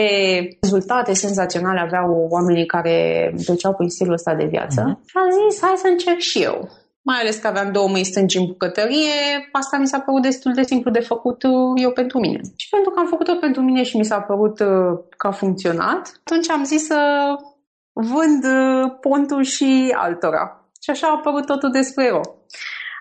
rezultate 0.61 1.12
senzaționale 1.12 1.81
aveau 1.81 2.27
oamenii 2.31 2.67
care 2.67 2.97
treceau 3.45 3.75
prin 3.75 3.88
stilul 3.88 4.12
ăsta 4.12 4.35
de 4.35 4.45
viață. 4.45 4.83
Uh-huh. 4.83 5.12
Am 5.12 5.50
zis, 5.50 5.61
hai 5.62 5.75
să 5.77 5.87
încerc 5.88 6.19
și 6.19 6.43
eu. 6.43 6.69
Mai 7.03 7.19
ales 7.21 7.37
că 7.37 7.47
aveam 7.47 7.73
două 7.73 7.88
mâini 7.88 8.05
stângi 8.05 8.38
în 8.38 8.47
bucătărie, 8.47 9.49
asta 9.53 9.77
mi 9.79 9.87
s-a 9.87 10.00
părut 10.00 10.23
destul 10.23 10.53
de 10.55 10.62
simplu 10.62 10.91
de 10.91 11.00
făcut 11.00 11.43
uh, 11.43 11.50
eu 11.83 11.91
pentru 11.91 12.19
mine. 12.19 12.41
Și 12.57 12.69
pentru 12.69 12.91
că 12.91 12.99
am 13.00 13.07
făcut-o 13.07 13.35
pentru 13.35 13.62
mine 13.62 13.83
și 13.83 13.97
mi 13.97 14.05
s-a 14.05 14.21
părut 14.21 14.57
că 15.17 15.27
a 15.27 15.31
funcționat, 15.31 16.21
atunci 16.25 16.50
am 16.50 16.65
zis 16.65 16.87
să 16.87 17.00
vând 17.93 18.45
pontul 19.00 19.43
și 19.43 19.95
altora. 19.97 20.71
Și 20.83 20.91
așa 20.91 21.07
a 21.07 21.17
apărut 21.17 21.47
totul 21.47 21.71
despre 21.71 22.05
ero. 22.05 22.21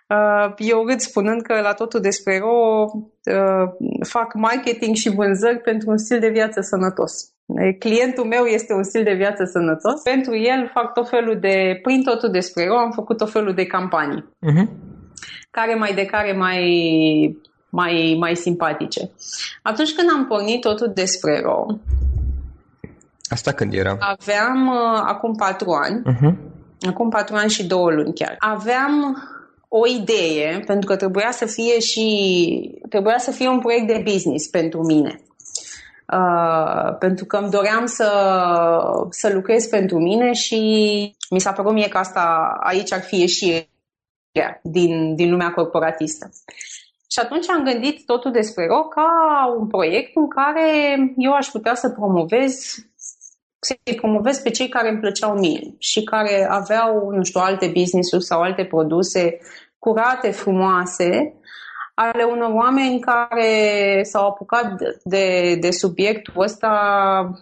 Uh, 0.09 0.53
eu 0.57 0.85
râd 0.85 0.99
spunând 0.99 1.41
că 1.41 1.61
la 1.61 1.73
totul 1.73 1.99
despre 1.99 2.39
ro 2.39 2.85
uh, 2.91 3.69
fac 4.07 4.33
marketing 4.33 4.95
și 4.95 5.15
vânzări 5.15 5.59
pentru 5.59 5.89
un 5.89 5.97
stil 5.97 6.19
de 6.19 6.29
viață 6.29 6.61
sănătos. 6.61 7.13
Clientul 7.79 8.25
meu 8.25 8.45
este 8.45 8.73
un 8.73 8.83
stil 8.83 9.03
de 9.03 9.13
viață 9.13 9.43
sănătos. 9.43 10.01
Pentru 10.01 10.35
el 10.35 10.71
fac 10.73 10.93
tot 10.93 11.09
felul 11.09 11.39
de, 11.39 11.79
prin 11.81 12.03
totul 12.03 12.29
despre 12.29 12.67
ro, 12.67 12.77
am 12.77 12.91
făcut 12.91 13.17
tot 13.17 13.31
felul 13.31 13.53
de 13.53 13.65
campanii. 13.65 14.23
Uh-huh. 14.23 14.67
Care 15.51 15.75
mai 15.75 15.93
de 15.93 16.05
care 16.05 16.33
mai, 16.33 16.61
mai, 17.69 18.15
mai 18.19 18.35
simpatice. 18.35 19.11
Atunci 19.61 19.93
când 19.93 20.09
am 20.13 20.25
pornit 20.27 20.61
totul 20.61 20.91
despre 20.93 21.41
ro, 21.41 21.65
Asta 23.29 23.51
când 23.51 23.73
era? 23.73 23.97
Aveam 23.99 24.67
uh, 24.67 25.01
acum 25.05 25.33
patru 25.35 25.71
ani. 25.71 26.01
Uh-huh. 26.01 26.35
Acum 26.87 27.09
patru 27.09 27.35
ani 27.35 27.49
și 27.49 27.67
două 27.67 27.91
luni 27.91 28.13
chiar. 28.13 28.35
Aveam 28.39 29.17
o 29.67 29.87
idee, 29.87 30.63
pentru 30.65 30.89
că 30.89 30.95
trebuia 30.95 31.31
să 31.31 31.45
fie 31.45 31.79
și 31.79 32.79
trebuia 32.89 33.17
să 33.17 33.31
fie 33.31 33.47
un 33.47 33.59
proiect 33.59 33.87
de 33.87 34.01
business 34.03 34.47
pentru 34.47 34.85
mine. 34.85 35.21
Uh, 36.13 36.97
pentru 36.99 37.25
că 37.25 37.37
îmi 37.37 37.49
doream 37.49 37.85
să, 37.85 38.09
să 39.09 39.33
lucrez 39.33 39.65
pentru 39.65 39.99
mine 39.99 40.33
și 40.33 40.57
mi 41.29 41.39
s-a 41.39 41.51
părut 41.51 41.73
mie 41.73 41.87
că 41.87 41.97
asta 41.97 42.57
aici 42.59 42.93
ar 42.93 43.01
fi 43.01 43.19
ieșirea 43.19 44.59
din, 44.63 45.15
din 45.15 45.31
lumea 45.31 45.51
corporatistă. 45.51 46.29
Și 47.11 47.19
atunci 47.19 47.49
am 47.49 47.63
gândit 47.63 48.05
totul 48.05 48.31
despre 48.31 48.65
RO 48.65 48.83
ca 48.83 49.09
un 49.59 49.67
proiect 49.67 50.15
în 50.15 50.27
care 50.27 50.95
eu 51.17 51.33
aș 51.33 51.47
putea 51.47 51.75
să 51.75 51.89
promovez 51.89 52.75
să-i 53.67 53.95
promovez 53.95 54.39
pe 54.39 54.49
cei 54.49 54.69
care 54.69 54.89
îmi 54.89 54.99
plăceau 54.99 55.37
mie 55.37 55.75
și 55.77 56.03
care 56.03 56.47
aveau, 56.49 57.09
nu 57.11 57.23
știu, 57.23 57.39
alte 57.43 57.71
business-uri 57.73 58.23
sau 58.23 58.41
alte 58.41 58.65
produse 58.65 59.37
curate, 59.79 60.31
frumoase, 60.31 61.33
ale 61.93 62.23
unor 62.23 62.51
oameni 62.53 62.99
care 62.99 63.49
s-au 64.03 64.27
apucat 64.27 64.65
de, 65.03 65.55
de 65.59 65.71
subiectul 65.71 66.33
ăsta 66.37 66.71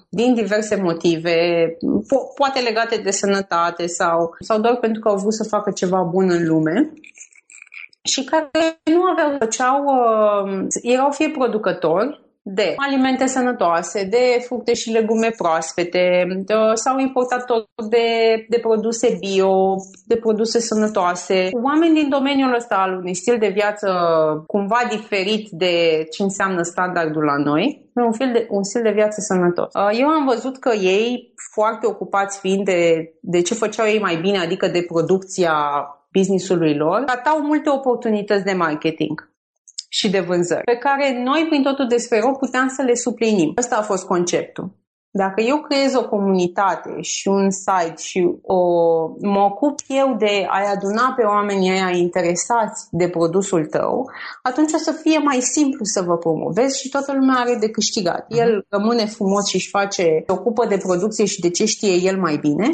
din 0.09 0.33
diverse 0.33 0.75
motive, 0.75 1.67
po- 2.09 2.35
poate 2.35 2.59
legate 2.59 2.97
de 2.97 3.11
sănătate 3.11 3.87
sau, 3.87 4.35
sau 4.39 4.59
doar 4.59 4.75
pentru 4.75 5.01
că 5.01 5.09
au 5.09 5.17
vrut 5.17 5.33
să 5.33 5.43
facă 5.43 5.71
ceva 5.71 6.01
bun 6.01 6.29
în 6.29 6.47
lume 6.47 6.93
și 8.03 8.23
care 8.23 8.79
nu 8.83 9.03
aveau, 9.03 9.35
făceau, 9.39 9.83
uh, 9.83 10.65
erau 10.81 11.11
fie 11.11 11.29
producători 11.29 12.24
de 12.47 12.73
alimente 12.75 13.25
sănătoase, 13.25 14.03
de 14.03 14.43
fructe 14.45 14.73
și 14.73 14.91
legume 14.91 15.29
proaspete, 15.37 16.25
de, 16.45 16.53
sau 16.73 16.99
importatori 16.99 17.65
de, 17.89 18.07
de 18.49 18.59
produse 18.59 19.17
bio, 19.19 19.75
de 20.05 20.15
produse 20.15 20.59
sănătoase. 20.59 21.49
Oameni 21.63 21.93
din 21.93 22.09
domeniul 22.09 22.55
ăsta 22.55 22.75
al 22.75 22.97
unui 22.97 23.13
stil 23.13 23.37
de 23.37 23.47
viață 23.47 23.89
cumva 24.47 24.79
diferit 24.89 25.49
de 25.49 26.05
ce 26.11 26.23
înseamnă 26.23 26.61
standardul 26.61 27.23
la 27.23 27.37
noi, 27.37 27.89
un, 27.93 28.11
fel 28.11 28.29
de, 28.33 28.47
un 28.49 28.63
stil 28.63 28.81
de 28.81 28.91
viață 28.91 29.21
sănătos. 29.21 29.73
Uh, 29.73 29.99
eu 29.99 30.07
am 30.07 30.25
văzut 30.25 30.57
că 30.57 30.73
ei, 30.73 31.33
foarte 31.53 31.87
ocupați 31.87 32.39
fiind 32.39 32.65
de, 32.65 33.13
de 33.21 33.41
ce 33.41 33.53
făceau 33.53 33.85
ei 33.85 33.99
mai 33.99 34.15
bine, 34.15 34.37
adică 34.37 34.67
de 34.67 34.85
producția 34.87 35.53
business-ului 36.11 36.75
lor, 36.75 37.03
ratau 37.05 37.41
multe 37.41 37.69
oportunități 37.69 38.43
de 38.43 38.53
marketing 38.53 39.33
și 39.97 40.09
de 40.09 40.19
vânzări, 40.19 40.63
pe 40.63 40.77
care 40.77 41.23
noi, 41.23 41.45
prin 41.49 41.63
totul 41.63 41.87
despre 41.87 42.19
ro, 42.19 42.31
puteam 42.31 42.67
să 42.67 42.81
le 42.81 42.95
suplinim. 42.95 43.51
Ăsta 43.57 43.75
a 43.75 43.81
fost 43.81 44.05
conceptul. 44.05 44.67
Dacă 45.11 45.41
eu 45.41 45.57
creez 45.61 45.93
o 45.95 46.09
comunitate 46.09 47.01
și 47.01 47.27
un 47.27 47.49
site 47.49 47.93
și 47.97 48.19
o, 48.41 48.59
mă 49.21 49.39
ocup 49.39 49.79
eu 49.87 50.15
de 50.17 50.45
a-i 50.49 50.71
aduna 50.75 51.13
pe 51.17 51.23
oamenii 51.23 51.69
aia 51.69 51.89
interesați 51.97 52.87
de 52.91 53.09
produsul 53.09 53.65
tău, 53.65 54.09
atunci 54.43 54.73
o 54.73 54.77
să 54.77 54.91
fie 54.91 55.17
mai 55.17 55.39
simplu 55.41 55.83
să 55.83 56.01
vă 56.01 56.17
promovezi 56.17 56.81
și 56.81 56.89
toată 56.89 57.13
lumea 57.13 57.35
are 57.39 57.57
de 57.59 57.69
câștigat. 57.69 58.25
El 58.29 58.65
rămâne 58.69 59.05
frumos 59.05 59.47
și 59.47 59.55
își 59.55 59.69
face, 59.69 60.03
se 60.25 60.31
ocupă 60.31 60.65
de 60.67 60.77
producție 60.77 61.25
și 61.25 61.39
de 61.39 61.49
ce 61.49 61.65
știe 61.65 61.93
el 62.09 62.19
mai 62.19 62.37
bine 62.37 62.69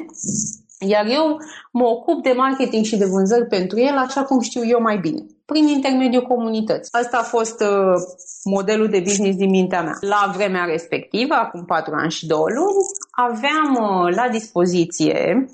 iar 0.87 1.05
eu 1.05 1.37
mă 1.71 1.83
ocup 1.83 2.23
de 2.23 2.33
marketing 2.37 2.85
și 2.85 2.97
de 2.97 3.05
vânzări 3.05 3.47
pentru 3.47 3.79
el 3.79 3.97
așa 3.97 4.23
cum 4.23 4.39
știu 4.39 4.61
eu 4.65 4.81
mai 4.81 4.97
bine, 4.97 5.25
prin 5.51 5.67
intermediul 5.67 6.21
comunității. 6.21 6.91
Asta 6.91 7.17
a 7.17 7.31
fost 7.35 7.61
uh, 7.61 8.01
modelul 8.43 8.87
de 8.87 8.99
business 8.99 9.37
din 9.37 9.49
mintea 9.49 9.81
mea. 9.81 9.97
La 9.99 10.31
vremea 10.35 10.63
respectivă, 10.63 11.33
acum 11.33 11.65
4 11.65 11.93
ani 11.93 12.11
și 12.11 12.25
2 12.25 12.37
luni, 12.37 12.85
aveam 13.11 13.71
uh, 13.73 14.15
la 14.15 14.29
dispoziție 14.29 15.45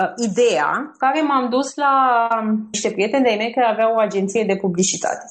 uh, 0.00 0.12
ideea 0.28 0.94
care 0.98 1.20
m-am 1.20 1.48
dus 1.50 1.74
la 1.74 2.28
niște 2.70 2.90
prieteni 2.90 3.22
de-ai 3.22 3.36
mei 3.36 3.52
care 3.52 3.66
aveau 3.66 3.94
o 3.94 3.98
agenție 3.98 4.44
de 4.44 4.56
publicitate. 4.56 5.24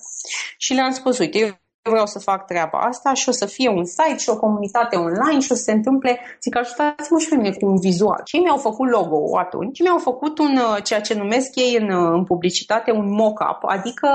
Și 0.57 0.73
le-am 0.73 0.91
spus, 0.91 1.17
uite, 1.17 1.39
eu 1.39 1.47
vreau 1.89 2.05
să 2.05 2.19
fac 2.19 2.45
treaba 2.45 2.79
asta 2.79 3.13
și 3.13 3.29
o 3.29 3.31
să 3.31 3.45
fie 3.45 3.69
un 3.69 3.85
site 3.85 4.17
și 4.17 4.29
o 4.29 4.37
comunitate 4.37 4.95
online 4.95 5.39
și 5.39 5.51
o 5.51 5.55
să 5.55 5.61
se 5.61 5.71
întâmple, 5.71 6.19
zic, 6.41 6.55
ajutați-mă 6.57 7.19
și 7.19 7.29
pe 7.29 7.35
mine 7.35 7.51
cu 7.51 7.65
un 7.65 7.79
vizual. 7.79 8.21
Și 8.25 8.37
mi-au 8.37 8.57
făcut 8.57 8.89
logo 8.89 9.37
atunci 9.37 9.75
și 9.75 9.81
mi-au 9.81 9.97
făcut 9.97 10.39
un, 10.39 10.57
uh, 10.57 10.83
ceea 10.83 11.01
ce 11.01 11.13
numesc 11.13 11.55
ei 11.55 11.77
în, 11.79 11.89
uh, 11.89 12.11
în 12.13 12.23
publicitate, 12.23 12.91
un 12.91 13.11
mock-up, 13.11 13.59
adică 13.61 14.07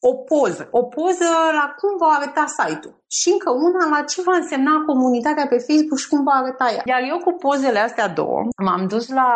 o 0.00 0.12
poză. 0.14 0.68
O 0.70 0.82
poză 0.82 1.28
la 1.58 1.74
cum 1.78 1.92
va 1.98 2.10
arăta 2.16 2.44
site-ul. 2.58 2.94
Și 3.18 3.28
încă 3.34 3.50
una 3.50 3.82
la 3.94 4.04
ce 4.10 4.22
va 4.22 4.36
însemna 4.36 4.84
comunitatea 4.86 5.46
pe 5.46 5.64
Facebook 5.68 5.98
și 5.98 6.08
cum 6.08 6.22
va 6.28 6.34
arăta 6.36 6.66
ea. 6.74 6.82
Iar 6.84 7.02
eu 7.12 7.18
cu 7.18 7.32
pozele 7.32 7.78
astea 7.78 8.08
două 8.08 8.38
m-am 8.64 8.86
dus 8.88 9.08
la 9.08 9.30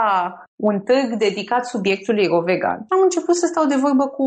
un 0.57 0.81
târg 0.81 1.09
dedicat 1.27 1.67
subiectului 1.67 2.27
rovegan. 2.27 2.79
Am 2.89 3.01
început 3.03 3.37
să 3.37 3.47
stau 3.47 3.65
de 3.65 3.77
vorbă 3.85 4.07
cu, 4.07 4.27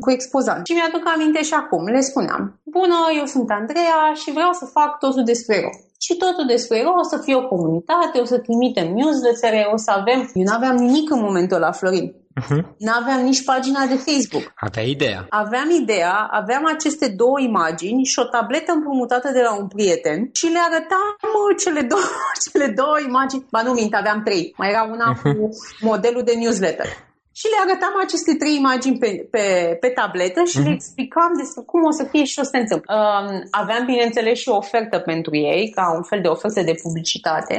cu 0.00 0.10
expozant. 0.10 0.66
Și 0.66 0.72
mi-aduc 0.72 1.04
aminte 1.14 1.42
și 1.42 1.54
acum. 1.54 1.84
Le 1.84 2.00
spuneam, 2.00 2.60
bună, 2.64 2.98
eu 3.18 3.24
sunt 3.24 3.50
Andreea 3.50 4.00
și 4.14 4.32
vreau 4.32 4.52
să 4.52 4.64
fac 4.64 4.98
totul 4.98 5.24
despre 5.24 5.60
ro. 5.60 5.70
Și 6.04 6.16
totul 6.16 6.46
despre 6.46 6.82
ro 6.82 6.92
o 7.02 7.08
să 7.12 7.18
fie 7.24 7.36
o 7.36 7.48
comunitate, 7.48 8.18
o 8.18 8.24
să 8.24 8.38
trimitem 8.38 8.88
newsletter 8.94 9.52
o 9.72 9.76
să 9.76 9.90
avem... 9.90 10.30
Eu 10.34 10.42
nu 10.42 10.54
aveam 10.54 10.76
nimic 10.76 11.10
în 11.10 11.20
momentul 11.20 11.56
ăla, 11.56 11.72
Florin. 11.72 12.14
Uh-huh. 12.40 12.62
N-aveam 12.78 13.20
nici 13.20 13.44
pagina 13.44 13.86
de 13.86 13.94
Facebook. 13.94 14.52
Avea 14.56 14.82
ideea. 14.82 15.26
Aveam 15.28 15.70
ideea, 15.82 16.28
aveam 16.30 16.64
aceste 16.66 17.08
două 17.08 17.40
imagini 17.40 18.04
și 18.04 18.18
o 18.18 18.24
tabletă 18.24 18.72
împrumutată 18.72 19.30
de 19.32 19.42
la 19.42 19.52
un 19.60 19.68
prieten 19.68 20.30
și 20.32 20.46
le 20.46 20.58
arătam 20.68 21.08
mă, 21.32 21.54
cele, 21.62 21.80
două, 21.80 22.02
cele 22.44 22.66
două 22.80 22.96
imagini. 23.06 23.46
Ba 23.50 23.62
nu 23.62 23.72
mint, 23.72 23.94
aveam 23.94 24.22
trei. 24.22 24.54
Mai 24.56 24.70
era 24.70 24.82
una 24.82 25.08
uh-huh. 25.14 25.22
cu 25.22 25.48
modelul 25.80 26.22
de 26.22 26.34
newsletter 26.40 27.07
și 27.38 27.46
le 27.52 27.58
arătam 27.64 27.94
aceste 28.04 28.32
trei 28.40 28.56
imagini 28.62 28.98
pe, 29.02 29.10
pe, 29.34 29.44
pe 29.82 29.88
tabletă 29.88 30.40
și 30.44 30.56
uh-huh. 30.56 30.66
le 30.66 30.72
mhm. 30.72 30.78
explicam 30.78 31.32
despre 31.42 31.62
cum 31.70 31.82
o 31.90 31.92
să 31.98 32.04
fie 32.12 32.24
și 32.30 32.38
o 32.40 32.44
să 32.44 32.52
se 32.52 32.62
întâmple. 32.64 32.88
Uh, 32.94 33.28
aveam, 33.62 33.84
bineînțeles, 33.92 34.36
și 34.38 34.48
o 34.48 34.60
ofertă 34.62 34.98
pentru 35.10 35.32
ei, 35.36 35.64
ca 35.76 35.84
un 35.98 36.04
fel 36.10 36.20
de 36.22 36.28
ofertă 36.36 36.60
de 36.70 36.80
publicitate, 36.82 37.56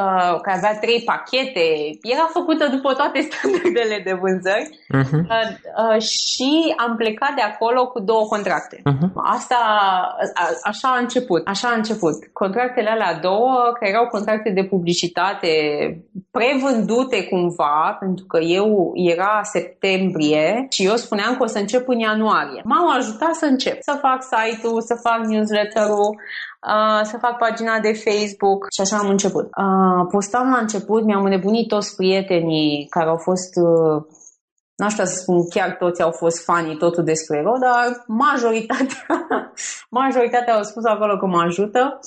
uh, 0.00 0.34
care 0.44 0.56
avea 0.56 0.74
trei 0.84 1.00
pachete, 1.10 1.66
era 2.14 2.26
făcută 2.38 2.64
după 2.76 2.90
toate 3.00 3.18
standardele 3.28 3.98
de 4.08 4.14
vânzări 4.22 4.68
uh-huh. 4.98 5.20
uh, 5.34 5.48
uh, 5.82 5.98
și 6.14 6.52
am 6.84 6.92
plecat 6.96 7.34
de 7.34 7.44
acolo 7.50 7.80
cu 7.92 7.98
două 8.10 8.24
contracte. 8.34 8.76
Uh-huh. 8.90 9.08
Asta, 9.36 9.58
a, 10.42 10.44
așa 10.70 10.88
a 10.94 11.02
început, 11.04 11.42
așa 11.52 11.68
a 11.68 11.78
început. 11.80 12.16
Contractele 12.42 12.90
alea 12.90 13.14
două, 13.28 13.54
care 13.78 13.90
erau 13.90 14.06
contracte 14.06 14.50
de 14.58 14.64
publicitate 14.72 15.52
prevândute 16.30 17.18
cumva, 17.30 17.96
pentru 18.00 18.24
că 18.24 18.38
eu 18.38 18.92
era 18.96 19.40
septembrie 19.42 20.66
și 20.70 20.84
eu 20.84 20.96
spuneam 20.96 21.36
că 21.36 21.42
o 21.42 21.46
să 21.46 21.58
încep 21.58 21.88
în 21.88 21.98
ianuarie. 21.98 22.62
M-au 22.64 22.88
ajutat 22.88 23.34
să 23.34 23.44
încep, 23.44 23.76
să 23.80 23.98
fac 24.00 24.22
site-ul, 24.22 24.80
să 24.82 24.94
fac 25.02 25.26
newsletter-ul, 25.26 26.16
Uh, 26.74 27.00
să 27.02 27.16
fac 27.20 27.38
pagina 27.38 27.78
de 27.78 27.92
Facebook 27.92 28.66
și 28.72 28.80
așa 28.80 28.96
am 28.96 29.08
început. 29.08 29.44
Uh, 29.44 30.06
postam 30.10 30.50
la 30.50 30.58
început, 30.58 31.04
mi-am 31.04 31.24
înnebunit 31.24 31.68
toți 31.68 31.96
prietenii 31.96 32.86
care 32.90 33.08
au 33.08 33.16
fost 33.16 33.56
uh, 33.56 34.02
n-aș 34.76 34.92
vrea 34.92 35.04
să 35.04 35.16
spun 35.16 35.48
chiar 35.48 35.70
toți 35.78 36.02
au 36.02 36.10
fost 36.10 36.44
fanii 36.44 36.76
totul 36.76 37.04
despre 37.04 37.42
ro, 37.42 37.52
dar 37.60 38.04
majoritatea, 38.06 39.06
majoritatea 40.00 40.54
au 40.54 40.62
spus 40.62 40.84
acolo 40.84 41.16
că 41.16 41.26
mă 41.26 41.40
ajută. 41.40 41.98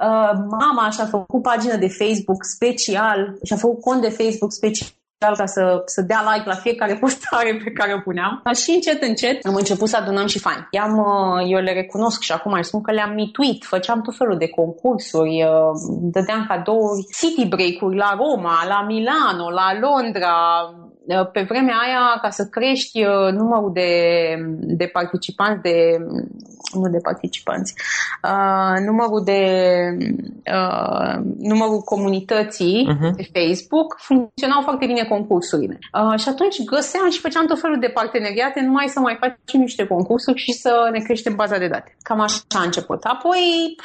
Uh, 0.00 0.32
mama 0.50 0.90
și-a 0.90 1.06
făcut 1.06 1.42
pagină 1.42 1.76
de 1.76 1.88
Facebook 1.88 2.44
special, 2.44 3.38
și-a 3.42 3.56
făcut 3.56 3.80
cont 3.80 4.00
de 4.00 4.10
Facebook 4.10 4.52
special 4.52 4.97
ca 5.18 5.46
să, 5.46 5.82
să 5.84 6.02
dea 6.02 6.22
like 6.32 6.48
la 6.48 6.54
fiecare 6.54 6.94
postare 7.00 7.60
pe 7.64 7.70
care 7.70 7.94
o 7.94 8.00
puneam. 8.00 8.42
Și 8.62 8.70
încet, 8.70 9.02
încet 9.02 9.46
am 9.46 9.54
început 9.54 9.88
să 9.88 9.96
adunăm 9.96 10.26
și 10.26 10.38
fani. 10.38 10.66
I-am, 10.70 10.98
uh, 10.98 11.46
eu 11.48 11.60
le 11.60 11.72
recunosc 11.72 12.20
și 12.20 12.32
acum 12.32 12.52
îi 12.52 12.64
spun 12.64 12.82
că 12.82 12.92
le-am 12.92 13.14
mituit, 13.14 13.64
făceam 13.64 14.00
tot 14.00 14.16
felul 14.16 14.38
de 14.38 14.48
concursuri, 14.48 15.44
uh, 15.44 15.72
dădeam 16.12 16.44
cadouri, 16.48 17.06
city 17.18 17.46
break-uri 17.48 17.96
la 17.96 18.16
Roma, 18.20 18.66
la 18.68 18.82
Milano, 18.82 19.50
la 19.50 19.78
Londra, 19.80 20.34
uh, 20.72 20.87
pe 21.32 21.46
vremea 21.48 21.76
aia, 21.86 22.18
ca 22.22 22.30
să 22.30 22.48
crești 22.50 23.02
numărul 23.32 23.70
de, 23.72 23.90
de 24.60 24.86
participanți, 24.86 25.62
de, 25.62 25.96
nu 26.72 26.88
de 26.88 26.98
participanți, 27.02 27.74
uh, 28.22 28.86
numărul 28.86 29.22
de 29.24 29.42
uh, 30.52 31.14
numărul 31.38 31.80
comunității 31.80 32.88
uh-huh. 32.90 33.10
pe 33.16 33.28
Facebook, 33.32 33.96
funcționau 33.98 34.60
foarte 34.62 34.86
bine 34.86 35.04
concursurile. 35.04 35.78
Uh, 35.78 36.18
și 36.18 36.28
atunci 36.28 36.64
găseam 36.64 37.10
și 37.10 37.20
făceam 37.20 37.46
tot 37.46 37.60
felul 37.60 37.78
de 37.80 37.92
parteneriate, 37.94 38.60
numai 38.60 38.86
să 38.88 39.00
mai 39.00 39.16
facem 39.20 39.60
niște 39.60 39.86
concursuri 39.86 40.38
și 40.38 40.52
să 40.52 40.88
ne 40.92 40.98
creștem 40.98 41.34
baza 41.34 41.58
de 41.58 41.68
date. 41.68 41.96
Cam 42.02 42.20
așa 42.20 42.40
a 42.48 42.62
început. 42.62 43.04
Apoi, 43.04 43.76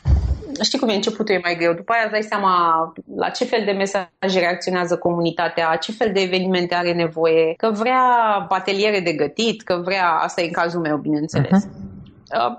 știi 0.61 0.79
cum 0.79 0.89
e 0.89 0.93
începutul, 0.93 1.35
e 1.35 1.39
mai 1.43 1.55
greu. 1.55 1.73
După 1.73 1.91
aia 1.91 2.01
îți 2.03 2.11
dai 2.11 2.21
seama 2.21 2.93
la 3.15 3.29
ce 3.29 3.45
fel 3.45 3.61
de 3.65 3.71
mesaje 3.71 4.39
reacționează 4.39 4.97
comunitatea, 4.97 5.75
ce 5.75 5.91
fel 5.91 6.11
de 6.13 6.21
evenimente 6.21 6.75
are 6.75 6.93
nevoie, 6.93 7.53
că 7.57 7.71
vrea 7.71 8.01
ateliere 8.49 8.99
de 8.99 9.13
gătit, 9.13 9.61
că 9.61 9.81
vrea, 9.83 10.09
asta 10.09 10.41
e 10.41 10.45
în 10.45 10.51
cazul 10.51 10.81
meu, 10.81 10.97
bineînțeles. 10.97 11.65
Uh-huh 11.65 11.83
Uh, 11.83 11.92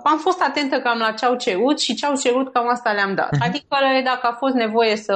am 0.03 0.17
fost 0.17 0.41
atentă 0.41 0.75
cam 0.79 0.97
la 0.97 1.11
ce 1.11 1.25
au 1.25 1.35
cerut 1.35 1.79
și 1.79 1.95
ce 1.95 2.05
au 2.05 2.15
cerut 2.15 2.53
cam 2.53 2.69
asta 2.69 2.91
le-am 2.91 3.15
dat. 3.15 3.29
Uh-huh. 3.35 3.45
Adică 3.47 3.75
dacă 4.03 4.27
a 4.31 4.35
fost 4.39 4.53
nevoie 4.53 4.95
să 4.95 5.15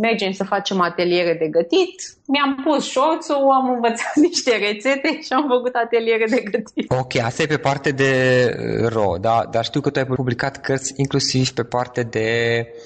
mergem 0.00 0.32
să 0.32 0.44
facem 0.44 0.80
ateliere 0.80 1.36
de 1.38 1.48
gătit, 1.48 1.94
mi-am 2.26 2.62
pus 2.64 2.90
șorțul, 2.90 3.34
am 3.34 3.70
învățat 3.70 4.14
niște 4.28 4.56
rețete 4.56 5.20
și 5.20 5.32
am 5.32 5.46
făcut 5.48 5.74
ateliere 5.74 6.24
de 6.28 6.40
gătit. 6.50 6.90
Ok, 6.90 7.16
asta 7.24 7.42
e 7.42 7.46
pe 7.46 7.56
parte 7.56 7.90
de 7.90 8.12
uh, 8.82 8.88
ro, 8.88 9.14
da? 9.20 9.48
dar 9.50 9.64
știu 9.64 9.80
că 9.80 9.90
tu 9.90 9.98
ai 9.98 10.06
publicat 10.06 10.56
cărți 10.56 10.92
inclusiv 10.96 11.50
pe 11.50 11.62
parte 11.62 12.02
de 12.02 12.28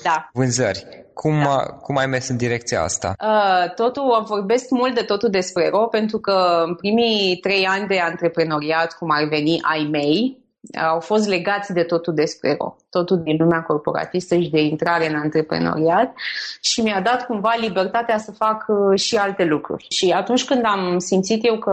da. 0.02 0.28
vânzări. 0.32 1.02
Cum, 1.14 1.42
da. 1.42 1.56
cum 1.56 1.96
ai 1.96 2.06
mers 2.06 2.28
în 2.28 2.36
direcția 2.36 2.82
asta? 2.82 3.14
Uh, 3.20 3.74
totul, 3.74 4.24
vorbesc 4.26 4.70
mult 4.70 4.94
de 4.94 5.02
totul 5.02 5.30
despre 5.30 5.68
ro, 5.68 5.86
pentru 5.86 6.18
că 6.18 6.62
în 6.66 6.74
primii 6.74 7.36
trei 7.36 7.64
ani 7.64 7.86
de 7.86 7.98
antreprenoriat, 7.98 8.92
cum 8.98 9.10
ar 9.10 9.28
veni 9.28 9.60
ai 9.62 9.88
mei, 9.90 10.43
au 10.92 11.00
fost 11.00 11.28
legați 11.28 11.72
de 11.72 11.82
totul 11.82 12.14
despre 12.14 12.56
ro, 12.58 12.76
totul 12.90 13.22
din 13.22 13.36
lumea 13.38 13.62
corporatistă 13.62 14.36
și 14.36 14.50
de 14.50 14.60
intrare 14.60 15.08
în 15.08 15.14
antreprenoriat 15.14 16.12
și 16.60 16.80
mi-a 16.80 17.00
dat 17.00 17.26
cumva 17.26 17.54
libertatea 17.60 18.18
să 18.18 18.32
fac 18.32 18.64
uh, 18.68 19.00
și 19.00 19.16
alte 19.16 19.44
lucruri. 19.44 19.86
Și 19.88 20.10
atunci 20.10 20.44
când 20.44 20.64
am 20.64 20.98
simțit 20.98 21.46
eu 21.46 21.58
că 21.58 21.72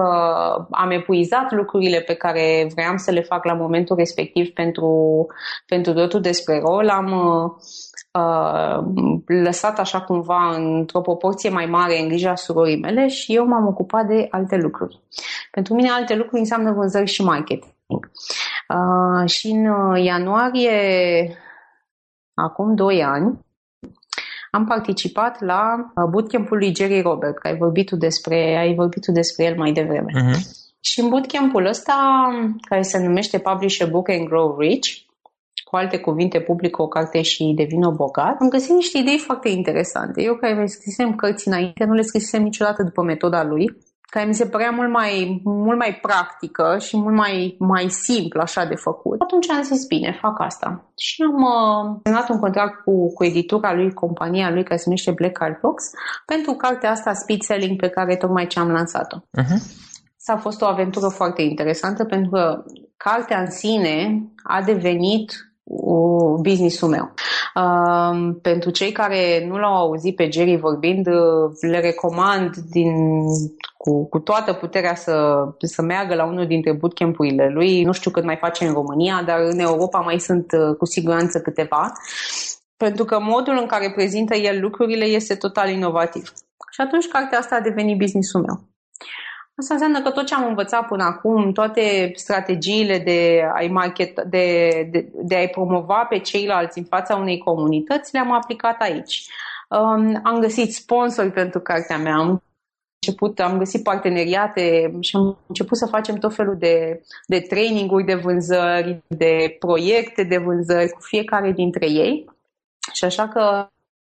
am 0.72 0.92
epuizat 0.92 1.52
lucrurile 1.52 2.00
pe 2.00 2.14
care 2.14 2.68
vreau 2.74 2.98
să 2.98 3.12
le 3.12 3.22
fac 3.22 3.46
la 3.46 3.54
momentul 3.54 3.96
respectiv 3.96 4.50
pentru, 4.50 5.26
pentru 5.66 5.94
totul 5.94 6.22
despre 6.22 6.60
ro, 6.60 6.82
l-am 6.82 7.12
uh, 7.12 7.52
uh, 8.22 8.84
lăsat 9.26 9.80
așa 9.80 10.02
cumva 10.02 10.56
într-o 10.56 11.02
proporție 11.02 11.50
mai 11.50 11.66
mare 11.66 12.00
în 12.00 12.08
grija 12.08 12.36
surorii 12.36 12.80
mele 12.80 13.08
și 13.08 13.36
eu 13.36 13.46
m-am 13.46 13.68
ocupat 13.68 14.06
de 14.06 14.28
alte 14.30 14.56
lucruri. 14.56 15.00
Pentru 15.52 15.74
mine 15.74 15.90
alte 15.90 16.16
lucruri 16.16 16.40
înseamnă 16.40 16.72
vânzări 16.72 17.10
și 17.10 17.24
marketing. 17.24 17.74
Uh, 18.74 19.30
și 19.30 19.48
în 19.48 19.66
uh, 19.66 20.04
ianuarie, 20.04 20.80
acum 22.34 22.76
2 22.76 23.04
ani, 23.04 23.40
am 24.52 24.66
participat 24.66 25.42
la 25.42 25.92
uh, 25.96 26.10
bootcamp-ul 26.10 26.58
lui 26.58 26.76
Jerry 26.76 27.02
Robert, 27.02 27.38
că 27.38 27.48
ai 27.48 27.58
vorbit 27.58 27.86
tu 27.86 27.96
despre, 27.96 28.58
ai 28.58 28.76
vorbit 28.76 29.02
tu 29.02 29.12
despre 29.12 29.46
el 29.46 29.58
mai 29.58 29.72
devreme. 29.72 30.12
Uh-huh. 30.12 30.40
Și 30.82 31.00
în 31.00 31.10
bootcamp-ul 31.10 31.66
ăsta, 31.66 32.28
care 32.70 32.82
se 32.82 33.04
numește 33.04 33.40
Publish 33.40 33.82
a 33.82 33.86
Book 33.86 34.10
and 34.10 34.28
Grow 34.28 34.58
Rich, 34.60 34.90
cu 35.64 35.76
alte 35.76 36.00
cuvinte, 36.00 36.40
publică 36.40 36.82
o 36.82 36.88
carte 36.88 37.22
și 37.22 37.54
devină 37.56 37.90
bogat, 37.90 38.38
am 38.40 38.50
găsit 38.50 38.76
niște 38.76 38.98
idei 38.98 39.18
foarte 39.18 39.50
interesante. 39.50 40.22
Eu 40.22 40.36
care 40.36 40.66
scrisem 40.66 41.16
cărți 41.16 41.48
înainte, 41.48 41.84
nu 41.84 41.94
le 41.94 42.02
scrisem 42.02 42.44
niciodată 42.44 42.84
după 42.84 43.02
metoda 43.02 43.44
lui 43.44 43.78
care 44.14 44.26
mi 44.26 44.34
se 44.34 44.46
părea 44.46 44.70
mult 44.70 44.92
mai, 44.92 45.42
mult 45.44 45.78
mai 45.78 46.00
practică 46.02 46.78
și 46.80 46.98
mult 46.98 47.16
mai, 47.16 47.56
mai 47.60 47.90
simplu 47.90 48.40
așa 48.42 48.66
de 48.66 48.76
făcut. 48.76 49.22
Atunci 49.22 49.50
am 49.50 49.62
zis, 49.62 49.86
bine, 49.88 50.18
fac 50.22 50.40
asta. 50.40 50.92
Și 50.98 51.22
am 51.22 51.42
uh, 51.42 52.00
semnat 52.04 52.30
un 52.30 52.40
contract 52.40 52.84
cu, 52.84 53.14
cu 53.14 53.24
editura 53.24 53.74
lui, 53.74 53.94
compania 53.94 54.50
lui, 54.52 54.64
care 54.64 54.78
se 54.78 54.84
numește 54.86 55.12
Black 55.12 55.38
Card 55.38 55.60
Box, 55.60 55.84
pentru 56.26 56.52
cartea 56.52 56.92
asta 56.92 57.14
Speed 57.14 57.42
Selling 57.42 57.80
pe 57.80 57.90
care 57.90 58.16
tocmai 58.16 58.48
ce 58.48 58.60
am 58.60 58.72
lansat-o. 58.72 59.18
Uh-huh. 59.18 59.60
S-a 60.18 60.38
fost 60.38 60.62
o 60.62 60.66
aventură 60.66 61.08
foarte 61.08 61.42
interesantă 61.42 62.06
pentru 62.06 62.30
că 62.30 62.64
cartea 62.98 63.40
în 63.40 63.52
sine 63.52 64.24
a 64.44 64.62
devenit 64.62 65.51
business-ul 66.42 66.90
meu. 66.90 67.14
Uh, 67.56 68.36
pentru 68.42 68.70
cei 68.70 68.92
care 68.92 69.46
nu 69.48 69.58
l-au 69.58 69.76
auzit 69.76 70.16
pe 70.16 70.30
Jerry 70.32 70.56
vorbind, 70.56 71.08
uh, 71.08 71.52
le 71.62 71.80
recomand 71.80 72.56
din, 72.56 72.94
cu, 73.78 74.06
cu 74.10 74.20
toată 74.20 74.54
puterea 74.54 74.96
să, 74.96 75.46
să 75.60 75.82
meargă 75.82 76.16
la 76.16 76.26
unul 76.26 76.48
dintre 76.48 76.74
bootcamp-urile 76.74 77.50
lui. 77.50 77.84
Nu 77.84 77.92
știu 77.92 78.12
cât 78.12 78.24
mai 78.24 78.38
face 78.38 78.66
în 78.66 78.74
România, 78.74 79.24
dar 79.26 79.40
în 79.40 79.60
Europa 79.60 80.00
mai 80.00 80.20
sunt 80.20 80.52
uh, 80.52 80.76
cu 80.78 80.86
siguranță 80.86 81.40
câteva. 81.40 81.92
Pentru 82.78 83.06
că 83.06 83.20
modul 83.20 83.58
în 83.60 83.66
care 83.66 83.92
prezintă 83.96 84.36
el 84.36 84.62
lucrurile 84.62 85.06
este 85.06 85.36
total 85.36 85.70
inovativ. 85.70 86.34
Și 86.72 86.82
atunci 86.82 87.08
cartea 87.08 87.40
asta 87.40 87.56
a 87.56 87.62
devenit 87.62 87.98
business-ul 87.98 88.42
meu. 88.42 88.71
Asta 89.56 89.74
înseamnă 89.74 90.02
că 90.02 90.12
tot 90.12 90.26
ce 90.26 90.34
am 90.34 90.48
învățat 90.48 90.88
până 90.88 91.04
acum, 91.04 91.52
toate 91.52 92.12
strategiile 92.16 92.98
de 93.00 93.42
a-i, 93.54 93.68
market, 93.68 94.22
de, 94.22 94.70
de, 94.92 95.10
de 95.14 95.36
a-i 95.36 95.50
promova 95.50 96.06
pe 96.10 96.20
ceilalți 96.20 96.78
în 96.78 96.84
fața 96.84 97.16
unei 97.16 97.38
comunități, 97.38 98.14
le-am 98.14 98.32
aplicat 98.32 98.82
aici. 98.82 99.26
Um, 99.70 100.20
am 100.24 100.40
găsit 100.40 100.74
sponsori 100.74 101.32
pentru 101.32 101.60
cartea 101.60 101.98
mea, 101.98 102.16
am 102.16 102.44
început, 103.00 103.40
am 103.40 103.58
găsit 103.58 103.84
parteneriate 103.84 104.94
și 105.00 105.16
am 105.16 105.38
început 105.48 105.78
să 105.78 105.86
facem 105.86 106.16
tot 106.16 106.36
felul 106.36 106.58
de, 106.58 107.02
de 107.28 107.40
traininguri 107.40 108.06
de 108.06 108.16
vânzări, 108.16 109.04
de 109.08 109.56
proiecte 109.60 110.24
de 110.24 110.38
vânzări 110.38 110.90
cu 110.90 111.02
fiecare 111.02 111.52
dintre 111.52 111.90
ei. 111.90 112.30
Și 112.94 113.06
așa 113.06 113.28
că 113.28 113.68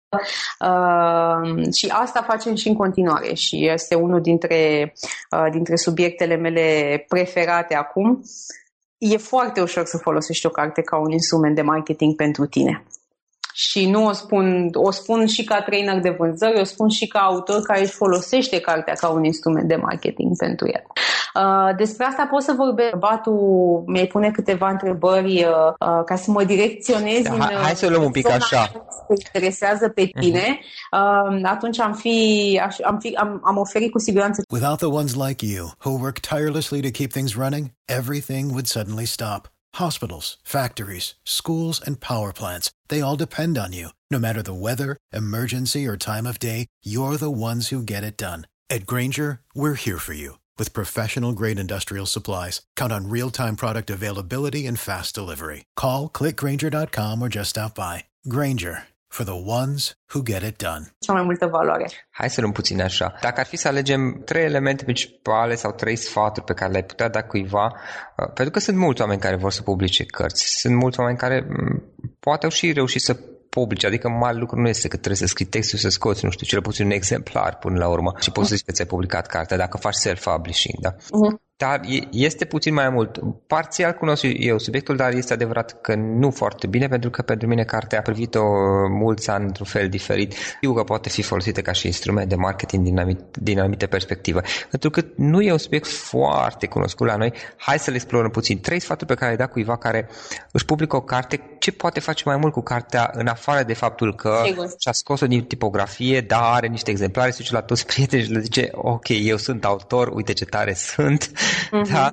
Uh, 0.09 1.73
și 1.73 1.87
asta 1.87 2.21
facem 2.21 2.55
și 2.55 2.67
în 2.67 2.75
continuare 2.75 3.33
și 3.33 3.69
este 3.69 3.95
unul 3.95 4.21
dintre, 4.21 4.93
uh, 5.31 5.51
dintre 5.51 5.75
subiectele 5.75 6.35
mele 6.35 7.05
preferate 7.07 7.75
acum. 7.75 8.21
E 8.97 9.17
foarte 9.17 9.61
ușor 9.61 9.85
să 9.85 9.97
folosești 9.97 10.45
o 10.45 10.49
carte 10.49 10.81
ca 10.81 10.97
un 10.97 11.11
instrument 11.11 11.55
de 11.55 11.61
marketing 11.61 12.15
pentru 12.15 12.45
tine. 12.45 12.83
Și 13.53 13.89
nu 13.89 14.05
o 14.05 14.11
spun, 14.11 14.69
o 14.73 14.91
spun 14.91 15.25
și 15.25 15.43
ca 15.43 15.61
trainer 15.61 15.99
de 15.99 16.09
vânzări, 16.09 16.59
o 16.59 16.63
spun 16.63 16.89
și 16.89 17.07
ca 17.07 17.19
autor 17.19 17.61
care 17.61 17.81
își 17.81 17.91
folosește 17.93 18.59
cartea 18.59 18.93
ca 18.93 19.09
un 19.09 19.23
instrument 19.23 19.67
de 19.67 19.75
marketing 19.75 20.37
pentru 20.37 20.67
el. 20.67 20.83
Uh, 21.35 21.75
despre 21.77 22.05
asta 22.05 22.27
pot 22.31 22.41
să 22.41 22.53
vorbesc. 22.57 22.95
Batu 22.95 23.31
mi-ai 23.87 24.07
pune 24.07 24.31
câteva 24.31 24.69
întrebări 24.69 25.43
uh, 25.43 25.73
uh, 25.79 26.03
ca 26.05 26.15
să 26.15 26.31
mă 26.31 26.43
direcționez 26.43 27.21
da, 27.21 27.33
în 27.33 27.39
Hai 27.39 27.75
să 27.75 27.89
luăm 27.89 28.03
un 28.03 28.11
pic 28.11 28.29
așa. 28.29 28.71
interesează 29.09 29.89
pe 29.89 30.01
mhm. 30.01 30.19
tine. 30.19 30.59
Uh-huh. 30.59 31.43
Atunci 31.43 31.79
am 31.79 31.93
fi, 31.93 32.61
am, 32.85 32.99
fi 32.99 33.15
am, 33.15 33.41
am 33.43 33.57
oferit 33.57 33.91
cu 33.91 33.99
siguranță. 33.99 34.43
Without 34.49 34.77
the 34.77 34.89
ones 34.89 35.15
like 35.15 35.45
you, 35.45 35.71
who 35.83 35.99
work 35.99 36.19
tirelessly 36.19 36.81
to 36.81 36.89
keep 36.89 37.11
things 37.11 37.35
running, 37.35 37.71
everything 37.85 38.49
would 38.49 38.67
suddenly 38.67 39.05
stop. 39.05 39.49
Hospitals, 39.75 40.37
factories, 40.43 41.15
schools, 41.23 41.81
and 41.85 41.99
power 41.99 42.31
plants, 42.31 42.71
they 42.87 43.01
all 43.01 43.17
depend 43.17 43.57
on 43.57 43.73
you. 43.73 43.89
No 44.09 44.19
matter 44.19 44.41
the 44.41 44.59
weather, 44.67 44.95
emergency, 45.11 45.85
or 45.85 45.97
time 45.97 46.25
of 46.29 46.39
day, 46.39 46.65
you're 46.83 47.17
the 47.17 47.35
ones 47.49 47.69
who 47.69 47.83
get 47.83 48.03
it 48.03 48.15
done. 48.15 48.47
At 48.69 48.85
Granger, 48.85 49.41
we're 49.53 49.79
here 49.85 49.99
for 49.99 50.13
you 50.13 50.35
with 50.59 50.73
professional 50.73 51.31
grade 51.31 51.59
industrial 51.59 52.05
supplies. 52.05 52.61
Count 52.75 52.91
on 52.91 53.09
real 53.09 53.31
time 53.31 53.55
product 53.55 53.89
availability 53.89 54.67
and 54.67 54.77
fast 54.77 55.15
delivery. 55.15 55.63
Call 55.75 56.09
clickgranger.com 56.09 57.21
or 57.21 57.29
just 57.29 57.49
stop 57.49 57.73
by. 57.73 58.03
Granger 58.27 58.83
for 59.15 59.23
the 59.23 59.39
ones 59.61 59.95
who 60.11 60.21
get 60.23 60.43
it 60.43 60.57
done. 60.57 60.83
Cea 60.99 61.13
mai 61.13 61.23
multă 61.23 61.45
valoare. 61.45 61.89
Hai 62.09 62.29
să 62.29 62.41
luăm 62.41 62.51
puțin 62.51 62.81
așa. 62.81 63.13
Dacă 63.21 63.39
ar 63.39 63.45
fi 63.45 63.55
să 63.55 63.67
alegem 63.67 64.21
trei 64.25 64.43
elemente 64.43 64.83
principale 64.83 65.55
sau 65.55 65.71
trei 65.71 65.95
sfaturi 65.95 66.45
pe 66.45 66.53
care 66.53 66.71
le-ai 66.71 66.83
putea 66.83 67.09
da 67.09 67.23
cuiva, 67.23 67.65
uh, 67.65 68.31
pentru 68.33 68.49
că 68.53 68.59
sunt 68.59 68.77
mulți 68.77 69.01
oameni 69.01 69.19
care 69.19 69.35
vor 69.35 69.51
să 69.51 69.61
publice 69.61 70.05
cărți, 70.05 70.59
sunt 70.59 70.75
mulți 70.75 70.99
oameni 70.99 71.17
care 71.17 71.47
mm, 71.47 71.83
poate 72.19 72.45
au 72.45 72.51
și 72.51 72.71
reușit 72.71 73.01
să 73.01 73.19
publice, 73.57 73.87
adică 73.87 74.09
mare 74.09 74.37
lucru 74.37 74.59
nu 74.59 74.67
este 74.67 74.87
că 74.87 74.97
trebuie 74.97 75.23
să 75.23 75.27
scrii 75.27 75.53
textul 75.55 75.79
să 75.79 75.89
scoți, 75.89 76.25
nu 76.25 76.31
știu, 76.31 76.45
cel 76.45 76.61
puțin 76.61 76.85
un 76.85 76.91
exemplar 76.91 77.57
până 77.57 77.77
la 77.77 77.87
urmă 77.87 78.11
și 78.19 78.31
poți 78.31 78.47
să 78.49 78.55
zici 78.55 78.65
că 78.65 78.71
ți-ai 78.71 78.87
publicat 78.87 79.25
cartea 79.27 79.57
dacă 79.57 79.77
faci 79.77 79.93
self-publishing, 80.05 80.77
da? 80.79 80.91
Uh-huh. 80.95 81.44
Dar 81.57 81.81
este 82.11 82.45
puțin 82.45 82.73
mai 82.73 82.89
mult. 82.89 83.19
Parțial 83.47 83.93
cunosc 83.93 84.23
eu 84.23 84.57
subiectul, 84.57 84.95
dar 84.95 85.13
este 85.13 85.33
adevărat 85.33 85.81
că 85.81 85.95
nu 85.95 86.31
foarte 86.31 86.67
bine, 86.67 86.87
pentru 86.87 87.09
că 87.09 87.21
pentru 87.21 87.47
mine 87.47 87.63
cartea 87.63 87.99
a 87.99 88.01
privit-o 88.01 88.43
mulți 88.89 89.29
ani 89.29 89.45
într-un 89.45 89.65
fel 89.65 89.89
diferit. 89.89 90.33
Știu 90.33 90.73
că 90.73 90.83
poate 90.83 91.09
fi 91.09 91.21
folosită 91.21 91.61
ca 91.61 91.71
și 91.71 91.85
instrument 91.85 92.29
de 92.29 92.35
marketing 92.35 92.83
din, 92.83 92.97
anumite, 92.97 93.23
din 93.31 93.59
anumite 93.59 93.87
perspective. 93.87 94.41
Pentru 94.69 94.89
că 94.89 95.01
nu 95.15 95.41
e 95.41 95.51
un 95.51 95.57
subiect 95.57 95.87
foarte 95.87 96.67
cunoscut 96.67 97.07
la 97.07 97.15
noi, 97.15 97.33
hai 97.57 97.79
să 97.79 97.89
le 97.89 97.95
explorăm 97.95 98.29
puțin. 98.29 98.59
Trei 98.59 98.79
sfaturi 98.79 99.07
pe 99.07 99.15
care 99.15 99.31
le 99.31 99.37
da 99.37 99.47
cuiva 99.47 99.77
care 99.77 100.09
își 100.51 100.65
publică 100.65 100.95
o 100.95 101.01
carte, 101.01 101.57
ce 101.59 101.71
poate 101.71 101.99
face 101.99 102.23
mai 102.25 102.37
mult 102.37 102.53
cu 102.53 102.61
cartea, 102.61 103.09
în 103.13 103.27
afară 103.27 103.63
de 103.63 103.73
faptul 103.73 104.15
că 104.15 104.43
și-a 104.77 104.91
scos-o 104.91 105.27
din 105.27 105.43
tipografie, 105.43 106.21
da, 106.21 106.53
are 106.53 106.67
niște 106.67 106.91
exemplare, 106.91 107.31
se 107.31 107.37
duce 107.39 107.53
la 107.53 107.61
toți 107.61 107.85
prietenii 107.85 108.25
și 108.25 108.31
le 108.31 108.39
zice, 108.39 108.69
ok, 108.71 109.07
eu 109.07 109.37
sunt 109.37 109.65
autor, 109.65 110.07
uite 110.07 110.33
ce 110.33 110.45
tare 110.45 110.73
sunt 110.73 111.31
uh-huh. 111.67 111.91
da? 111.93 112.11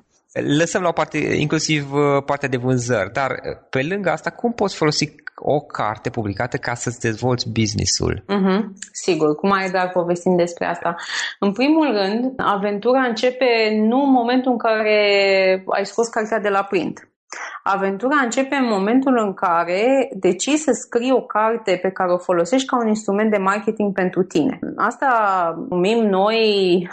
Lăsăm 0.59 0.83
la 0.83 0.89
o 0.89 0.93
parte, 0.93 1.19
inclusiv 1.19 1.93
uh, 1.93 2.23
partea 2.27 2.49
de 2.49 2.57
vânzări, 2.57 3.13
dar 3.13 3.31
uh, 3.31 3.67
pe 3.71 3.83
lângă 3.83 4.11
asta, 4.11 4.31
cum 4.31 4.53
poți 4.53 4.77
folosi 4.77 5.15
o 5.35 5.61
carte 5.61 6.11
publicată 6.11 6.57
ca 6.57 6.75
să-ți 6.75 7.01
dezvolți 7.01 7.49
business-ul? 7.53 8.25
Uh-huh. 8.25 8.61
Sigur, 8.93 9.35
cum 9.35 9.53
ai 9.53 9.71
dar 9.71 9.91
povestim 9.91 10.37
despre 10.37 10.67
asta. 10.67 10.95
În 11.39 11.53
primul 11.53 11.87
rând, 11.93 12.33
aventura 12.37 13.01
începe 13.01 13.47
nu 13.89 14.03
în 14.03 14.11
momentul 14.11 14.53
în 14.53 14.59
care 14.59 14.99
ai 15.67 15.87
scos 15.87 16.09
cartea 16.09 16.41
de 16.41 16.49
la 16.49 16.63
print. 16.63 17.12
Aventura 17.63 18.17
începe 18.25 18.55
în 18.55 18.69
momentul 18.69 19.19
în 19.19 19.35
care 19.35 20.09
decizi 20.13 20.63
să 20.63 20.73
scrii 20.73 21.13
o 21.13 21.23
carte 21.23 21.79
pe 21.83 21.91
care 21.91 22.13
o 22.13 22.19
folosești 22.19 22.67
ca 22.67 22.77
un 22.77 22.89
instrument 22.89 23.31
de 23.31 23.37
marketing 23.37 23.93
pentru 23.93 24.23
tine. 24.23 24.59
Asta 24.77 25.09
numim 25.69 26.07
noi 26.07 26.39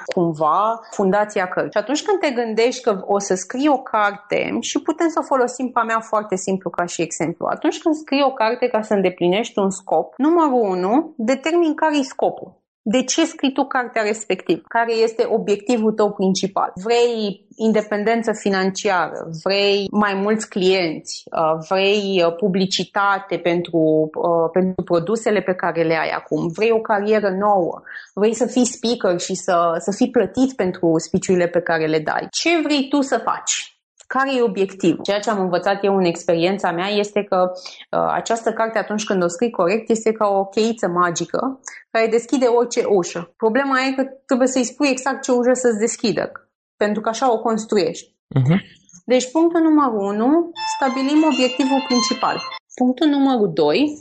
cumva 0.06 0.80
fundația 0.92 1.48
cărții. 1.48 1.72
Și 1.72 1.78
atunci 1.78 2.04
când 2.04 2.20
te 2.20 2.42
gândești 2.42 2.84
că 2.84 3.02
o 3.06 3.20
să 3.20 3.34
scrii 3.36 3.68
o 3.68 3.78
carte 3.78 4.58
și 4.60 4.82
putem 4.82 5.08
să 5.08 5.20
o 5.22 5.26
folosim 5.26 5.72
pe 5.72 5.82
mea 5.82 6.00
foarte 6.00 6.36
simplu 6.36 6.70
ca 6.70 6.86
și 6.86 7.02
exemplu. 7.02 7.46
Atunci 7.50 7.82
când 7.82 7.96
scrii 7.96 8.24
o 8.28 8.34
carte 8.34 8.68
ca 8.68 8.82
să 8.82 8.94
îndeplinești 8.94 9.60
un 9.60 9.70
scop, 9.70 10.14
numărul 10.18 10.70
1, 10.70 11.14
determin 11.18 11.74
care 11.74 11.98
e 11.98 12.04
scopul. 12.04 12.59
De 12.92 13.04
ce 13.04 13.26
scrii 13.26 13.52
tu 13.52 13.64
cartea 13.66 14.02
respectivă? 14.02 14.62
Care 14.68 14.94
este 14.94 15.24
obiectivul 15.28 15.92
tău 15.92 16.12
principal? 16.12 16.72
Vrei 16.84 17.46
independență 17.56 18.32
financiară, 18.34 19.30
vrei 19.44 19.88
mai 19.92 20.14
mulți 20.14 20.50
clienți, 20.50 21.24
uh, 21.32 21.66
vrei 21.70 22.24
uh, 22.26 22.36
publicitate 22.36 23.38
pentru, 23.38 24.10
uh, 24.14 24.50
pentru 24.54 24.84
produsele 24.84 25.42
pe 25.42 25.54
care 25.54 25.84
le 25.84 25.98
ai 25.98 26.10
acum, 26.10 26.48
vrei 26.48 26.72
o 26.72 26.82
carieră 26.82 27.30
nouă, 27.30 27.82
vrei 28.14 28.34
să 28.34 28.46
fii 28.46 28.66
speaker 28.66 29.20
și 29.20 29.36
să, 29.36 29.76
să 29.78 29.92
fii 29.96 30.10
plătit 30.10 30.56
pentru 30.56 30.94
speech 30.98 31.52
pe 31.52 31.62
care 31.62 31.86
le 31.86 32.00
dai. 32.00 32.28
Ce 32.32 32.50
vrei 32.64 32.88
tu 32.88 33.02
să 33.02 33.18
faci? 33.18 33.79
Care 34.16 34.36
e 34.36 34.42
obiectivul? 34.42 35.04
Ceea 35.04 35.20
ce 35.20 35.30
am 35.30 35.40
învățat 35.40 35.84
eu 35.84 35.96
în 35.96 36.04
experiența 36.04 36.72
mea 36.72 36.88
este 36.88 37.24
că 37.24 37.52
uh, 37.52 38.10
această 38.14 38.54
carte, 38.54 38.78
atunci 38.78 39.04
când 39.04 39.24
o 39.24 39.28
scrii 39.28 39.52
corect, 39.52 39.90
este 39.90 40.12
ca 40.12 40.28
o 40.28 40.46
cheiță 40.46 40.88
magică 40.88 41.60
care 41.92 42.08
deschide 42.08 42.46
orice 42.46 42.84
ușă. 42.86 43.34
Problema 43.38 43.76
e 43.80 43.92
că 43.92 44.04
trebuie 44.26 44.48
să-i 44.48 44.64
spui 44.64 44.88
exact 44.90 45.24
ce 45.24 45.32
ușă 45.32 45.54
să-ți 45.54 45.80
deschidă, 45.80 46.32
pentru 46.78 47.02
că 47.02 47.10
așa 47.10 47.32
o 47.32 47.40
construiești. 47.40 48.16
Uh-huh. 48.40 48.60
Deci, 49.06 49.32
punctul 49.32 49.62
numărul 49.62 50.00
1, 50.00 50.52
stabilim 50.76 51.24
obiectivul 51.34 51.84
principal. 51.88 52.38
Punctul 52.76 53.08
numărul 53.08 53.52
2, 53.54 53.98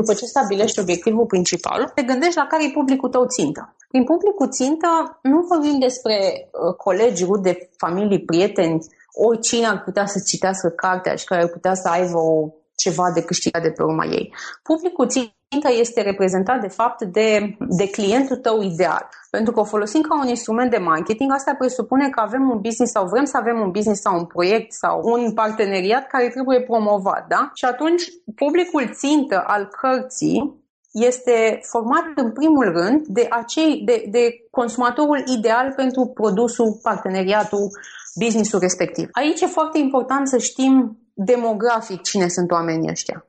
după 0.00 0.14
ce 0.14 0.24
stabilești 0.24 0.80
obiectivul 0.80 1.26
principal, 1.26 1.92
te 1.94 2.02
gândești 2.02 2.36
la 2.36 2.46
care 2.46 2.64
e 2.64 2.78
publicul 2.80 3.08
tău 3.08 3.24
țintă. 3.26 3.74
Prin 3.88 4.04
publicul 4.04 4.48
țintă 4.50 5.18
nu 5.22 5.38
vorbim 5.48 5.78
despre 5.78 6.14
uh, 6.16 6.74
colegi, 6.74 7.24
rude, 7.24 7.70
familii, 7.76 8.24
prieteni, 8.30 8.86
oricine 9.12 9.66
ar 9.66 9.82
putea 9.82 10.06
să 10.06 10.18
citească 10.26 10.68
cartea 10.68 11.14
și 11.14 11.24
care 11.24 11.42
ar 11.42 11.48
putea 11.48 11.74
să 11.74 11.88
aibă 11.88 12.18
o, 12.18 12.48
ceva 12.82 13.10
de 13.14 13.22
câștigat 13.22 13.62
de 13.62 13.70
pe 13.70 13.82
urma 13.82 14.04
ei. 14.04 14.34
Publicul 14.62 15.08
țintă 15.08 15.34
este 15.58 16.02
reprezentat 16.02 16.60
de 16.60 16.68
fapt 16.68 17.04
de, 17.04 17.56
de 17.58 17.90
clientul 17.90 18.36
tău 18.36 18.62
ideal. 18.62 19.08
Pentru 19.30 19.52
că 19.52 19.60
o 19.60 19.64
folosim 19.64 20.00
ca 20.00 20.20
un 20.20 20.28
instrument 20.28 20.70
de 20.70 20.78
marketing, 20.78 21.32
asta 21.32 21.54
presupune 21.58 22.08
că 22.08 22.20
avem 22.20 22.50
un 22.50 22.60
business 22.60 22.92
sau 22.92 23.06
vrem 23.08 23.24
să 23.24 23.36
avem 23.36 23.60
un 23.60 23.70
business 23.70 24.00
sau 24.00 24.18
un 24.18 24.24
proiect 24.24 24.72
sau 24.72 25.00
un 25.02 25.32
parteneriat 25.32 26.06
care 26.06 26.28
trebuie 26.28 26.60
promovat. 26.60 27.26
Da? 27.28 27.50
Și 27.54 27.64
atunci 27.64 28.02
publicul 28.34 28.90
țintă 28.92 29.44
al 29.46 29.68
cărții 29.80 30.58
este 30.92 31.60
format 31.62 32.04
în 32.14 32.32
primul 32.32 32.72
rând 32.72 33.06
de, 33.06 33.26
acei, 33.30 33.82
de, 33.84 34.04
de 34.10 34.34
consumatorul 34.50 35.22
ideal 35.26 35.72
pentru 35.76 36.06
produsul, 36.06 36.78
parteneriatul, 36.82 37.68
businessul 38.14 38.58
respectiv. 38.58 39.08
Aici 39.12 39.40
e 39.40 39.46
foarte 39.46 39.78
important 39.78 40.28
să 40.28 40.38
știm 40.38 40.98
demografic 41.14 42.02
cine 42.02 42.28
sunt 42.28 42.50
oamenii 42.50 42.90
ăștia. 42.90 43.24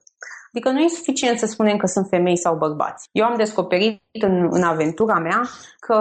Adică 0.53 0.69
nu 0.69 0.79
e 0.79 0.87
suficient 0.87 1.39
să 1.39 1.45
spunem 1.45 1.77
că 1.77 1.87
sunt 1.87 2.07
femei 2.09 2.37
sau 2.37 2.55
bărbați. 2.55 3.07
Eu 3.11 3.25
am 3.25 3.37
descoperit 3.37 4.01
în, 4.21 4.47
în 4.49 4.63
aventura 4.63 5.19
mea 5.19 5.41
că, 5.79 5.97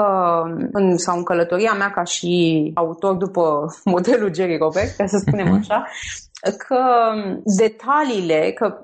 în, 0.72 0.96
sau 0.96 1.16
în 1.16 1.24
călătoria 1.24 1.72
mea 1.72 1.90
ca 1.90 2.02
și 2.02 2.70
autor 2.74 3.14
după 3.14 3.64
modelul 3.84 4.34
Jerry 4.34 4.56
Robert, 4.56 4.96
ca 4.96 5.06
să 5.06 5.22
spunem 5.26 5.52
așa, 5.52 5.86
că 6.66 6.84
detaliile, 7.44 8.52
că 8.52 8.78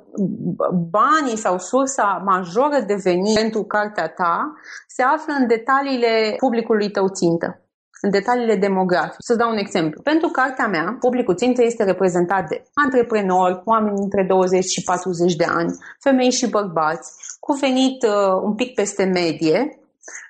banii 0.91 1.37
sau 1.37 1.59
sursa 1.59 2.23
majoră 2.25 2.81
de 2.87 2.95
venit 3.03 3.35
pentru 3.35 3.63
cartea 3.63 4.09
ta 4.09 4.55
se 4.87 5.03
află 5.03 5.33
în 5.39 5.47
detaliile 5.47 6.35
publicului 6.39 6.91
tău 6.91 7.09
țintă 7.09 7.66
în 8.07 8.13
detaliile 8.13 8.57
demografice. 8.57 9.29
Să 9.29 9.35
dau 9.35 9.51
un 9.51 9.57
exemplu. 9.57 10.03
Pentru 10.03 10.29
cartea 10.29 10.67
mea, 10.67 10.97
publicul 11.01 11.35
țintă 11.35 11.63
este 11.63 11.85
reprezentat 11.85 12.49
de 12.49 12.63
antreprenori, 12.75 13.63
oameni 13.65 14.03
între 14.07 14.23
20 14.29 14.65
și 14.65 14.83
40 14.83 15.35
de 15.35 15.45
ani, 15.49 15.71
femei 16.01 16.31
și 16.31 16.51
bărbați, 16.51 17.09
cu 17.41 17.53
venit 17.53 18.03
uh, 18.03 18.41
un 18.43 18.55
pic 18.55 18.75
peste 18.75 19.05
medie, 19.05 19.79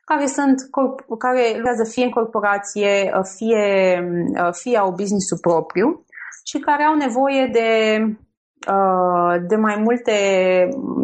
care 0.05 0.27
sunt 0.27 0.57
care 1.19 1.53
lucrează 1.57 1.85
fie 1.85 2.05
în 2.05 2.11
corporație, 2.11 3.13
uh, 3.17 3.25
fie, 3.37 3.65
uh, 4.43 4.53
fie 4.53 4.77
au 4.79 4.91
business-ul 4.91 5.39
propriu 5.41 6.05
și 6.45 6.59
care 6.59 6.83
au 6.83 6.95
nevoie 6.95 7.51
de 7.53 7.69
Uh, 8.01 8.26
de 9.49 9.57
mai 9.57 9.77
multe 9.85 10.13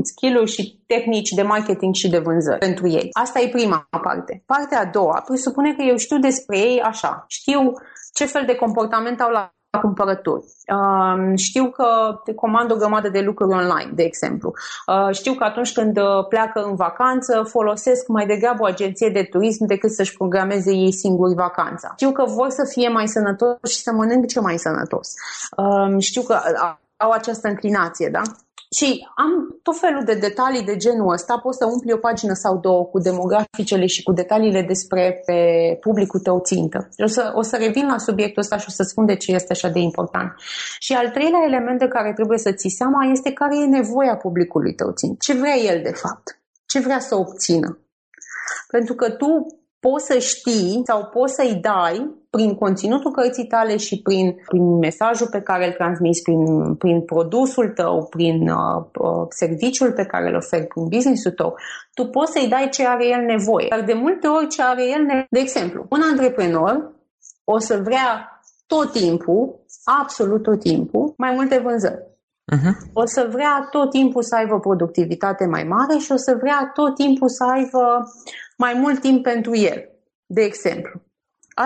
skill-uri 0.03 0.51
și 0.51 0.83
tehnici 0.87 1.29
de 1.29 1.43
marketing 1.43 1.95
și 1.95 2.09
de 2.09 2.19
vânzări 2.19 2.59
pentru 2.59 2.89
ei. 2.89 3.09
Asta 3.13 3.41
e 3.41 3.49
prima 3.49 3.89
parte. 4.03 4.43
Partea 4.47 4.81
a 4.81 4.91
doua 4.93 5.23
presupune 5.27 5.75
că 5.75 5.83
eu 5.83 5.97
știu 5.97 6.19
despre 6.19 6.59
ei 6.59 6.81
așa. 6.81 7.25
Știu 7.29 7.73
ce 8.15 8.25
fel 8.25 8.43
de 8.47 8.55
comportament 8.55 9.21
au 9.21 9.31
la 9.31 9.53
cumpărături. 9.81 10.45
Uh, 10.75 11.33
știu 11.37 11.71
că 11.71 11.87
te 12.25 12.35
comand 12.35 12.73
o 12.73 12.77
grămadă 12.77 13.09
de 13.09 13.21
lucruri 13.21 13.55
online, 13.55 13.91
de 13.95 14.03
exemplu. 14.03 14.53
Uh, 14.87 15.15
știu 15.15 15.33
că 15.33 15.45
atunci 15.45 15.73
când 15.73 15.99
pleacă 16.29 16.63
în 16.63 16.75
vacanță, 16.75 17.43
folosesc 17.49 18.07
mai 18.09 18.27
degrabă 18.27 18.63
o 18.63 18.67
agenție 18.67 19.09
de 19.09 19.23
turism 19.31 19.65
decât 19.67 19.91
să-și 19.91 20.17
programeze 20.17 20.73
ei 20.73 20.93
singuri 20.93 21.35
vacanța. 21.35 21.93
Știu 21.97 22.13
că 22.13 22.25
vor 22.27 22.49
să 22.49 22.65
fie 22.69 22.89
mai 22.89 23.09
sănătoși 23.09 23.75
și 23.75 23.83
să 23.83 23.93
mănânce 23.93 24.41
mai 24.41 24.59
sănătos. 24.59 25.09
Uh, 25.57 25.95
știu 25.99 26.23
că 26.23 26.39
au 27.03 27.11
această 27.11 27.49
înclinație, 27.49 28.09
da? 28.13 28.23
Și 28.79 29.09
am 29.17 29.59
tot 29.63 29.79
felul 29.79 30.05
de 30.05 30.15
detalii 30.15 30.65
de 30.65 30.77
genul 30.77 31.13
ăsta, 31.13 31.39
poți 31.39 31.59
să 31.59 31.65
umpli 31.67 31.93
o 31.93 31.97
pagină 31.97 32.33
sau 32.35 32.59
două 32.59 32.85
cu 32.85 32.99
demograficele 32.99 33.87
și 33.87 34.03
cu 34.03 34.13
detaliile 34.13 34.63
despre 34.63 35.23
pe 35.27 35.39
publicul 35.81 36.21
tău 36.21 36.41
țintă. 36.41 36.89
O 37.05 37.07
să, 37.07 37.33
o 37.35 37.43
să 37.43 37.57
revin 37.57 37.87
la 37.87 37.99
subiectul 37.99 38.43
ăsta 38.43 38.57
și 38.57 38.65
o 38.69 38.73
să 38.73 38.83
spun 38.83 39.07
de 39.07 39.17
ce 39.17 39.33
este 39.33 39.53
așa 39.53 39.69
de 39.69 39.79
important. 39.79 40.35
Și 40.79 40.93
al 40.93 41.11
treilea 41.11 41.43
element 41.47 41.79
de 41.79 41.89
care 41.89 42.13
trebuie 42.13 42.39
să 42.39 42.53
ții 42.53 42.71
seama 42.71 43.11
este 43.11 43.33
care 43.33 43.57
e 43.57 43.67
nevoia 43.67 44.17
publicului 44.17 44.75
tău 44.75 44.91
țintă. 44.91 45.17
Ce 45.21 45.33
vrea 45.35 45.57
el 45.57 45.83
de 45.83 45.93
fapt? 45.93 46.41
Ce 46.67 46.81
vrea 46.81 46.99
să 46.99 47.15
obțină? 47.15 47.79
Pentru 48.69 48.95
că 48.95 49.11
tu 49.11 49.29
poți 49.81 50.07
să 50.07 50.19
știi 50.19 50.83
sau 50.85 51.05
poți 51.05 51.35
să-i 51.35 51.55
dai 51.55 52.22
prin 52.37 52.55
conținutul 52.55 53.11
cărții 53.11 53.47
tale 53.47 53.77
și 53.77 54.03
prin, 54.03 54.37
prin 54.49 54.79
mesajul 54.79 55.29
pe 55.31 55.41
care 55.41 55.67
îl 55.67 55.73
transmiți, 55.73 56.23
prin, 56.23 56.75
prin 56.75 57.01
produsul 57.01 57.69
tău, 57.69 58.07
prin 58.11 58.49
uh, 58.49 58.85
uh, 58.99 59.27
serviciul 59.29 59.93
pe 59.93 60.05
care 60.05 60.29
îl 60.29 60.35
oferi, 60.35 60.67
prin 60.67 60.89
businessul 60.89 61.31
tău, 61.31 61.55
tu 61.95 62.07
poți 62.07 62.33
să-i 62.33 62.49
dai 62.49 62.69
ce 62.69 62.87
are 62.87 63.07
el 63.09 63.23
nevoie. 63.25 63.67
Dar 63.69 63.83
de 63.83 63.93
multe 63.93 64.27
ori 64.27 64.49
ce 64.49 64.63
are 64.63 64.85
el 64.95 65.03
nevoie, 65.03 65.27
de 65.31 65.39
exemplu, 65.39 65.87
un 65.89 66.01
antreprenor 66.11 66.93
o 67.45 67.59
să 67.59 67.81
vrea 67.85 68.41
tot 68.67 68.93
timpul, 68.93 69.65
absolut 69.85 70.43
tot 70.43 70.61
timpul, 70.61 71.15
mai 71.17 71.33
multe 71.35 71.59
vânzări. 71.59 72.03
Uh-huh. 72.55 72.75
O 72.93 73.07
să 73.07 73.29
vrea 73.31 73.69
tot 73.71 73.91
timpul 73.91 74.23
să 74.23 74.35
aibă 74.37 74.59
productivitate 74.59 75.47
mai 75.47 75.65
mare 75.65 75.99
și 75.99 76.13
o 76.13 76.17
să 76.17 76.37
vrea 76.41 76.71
tot 76.75 76.95
timpul 76.95 77.29
să 77.29 77.45
aibă 77.45 77.85
mai 78.57 78.75
mult 78.75 79.01
timp 79.01 79.23
pentru 79.23 79.57
el, 79.57 79.89
de 80.27 80.43
exemplu. 80.43 81.01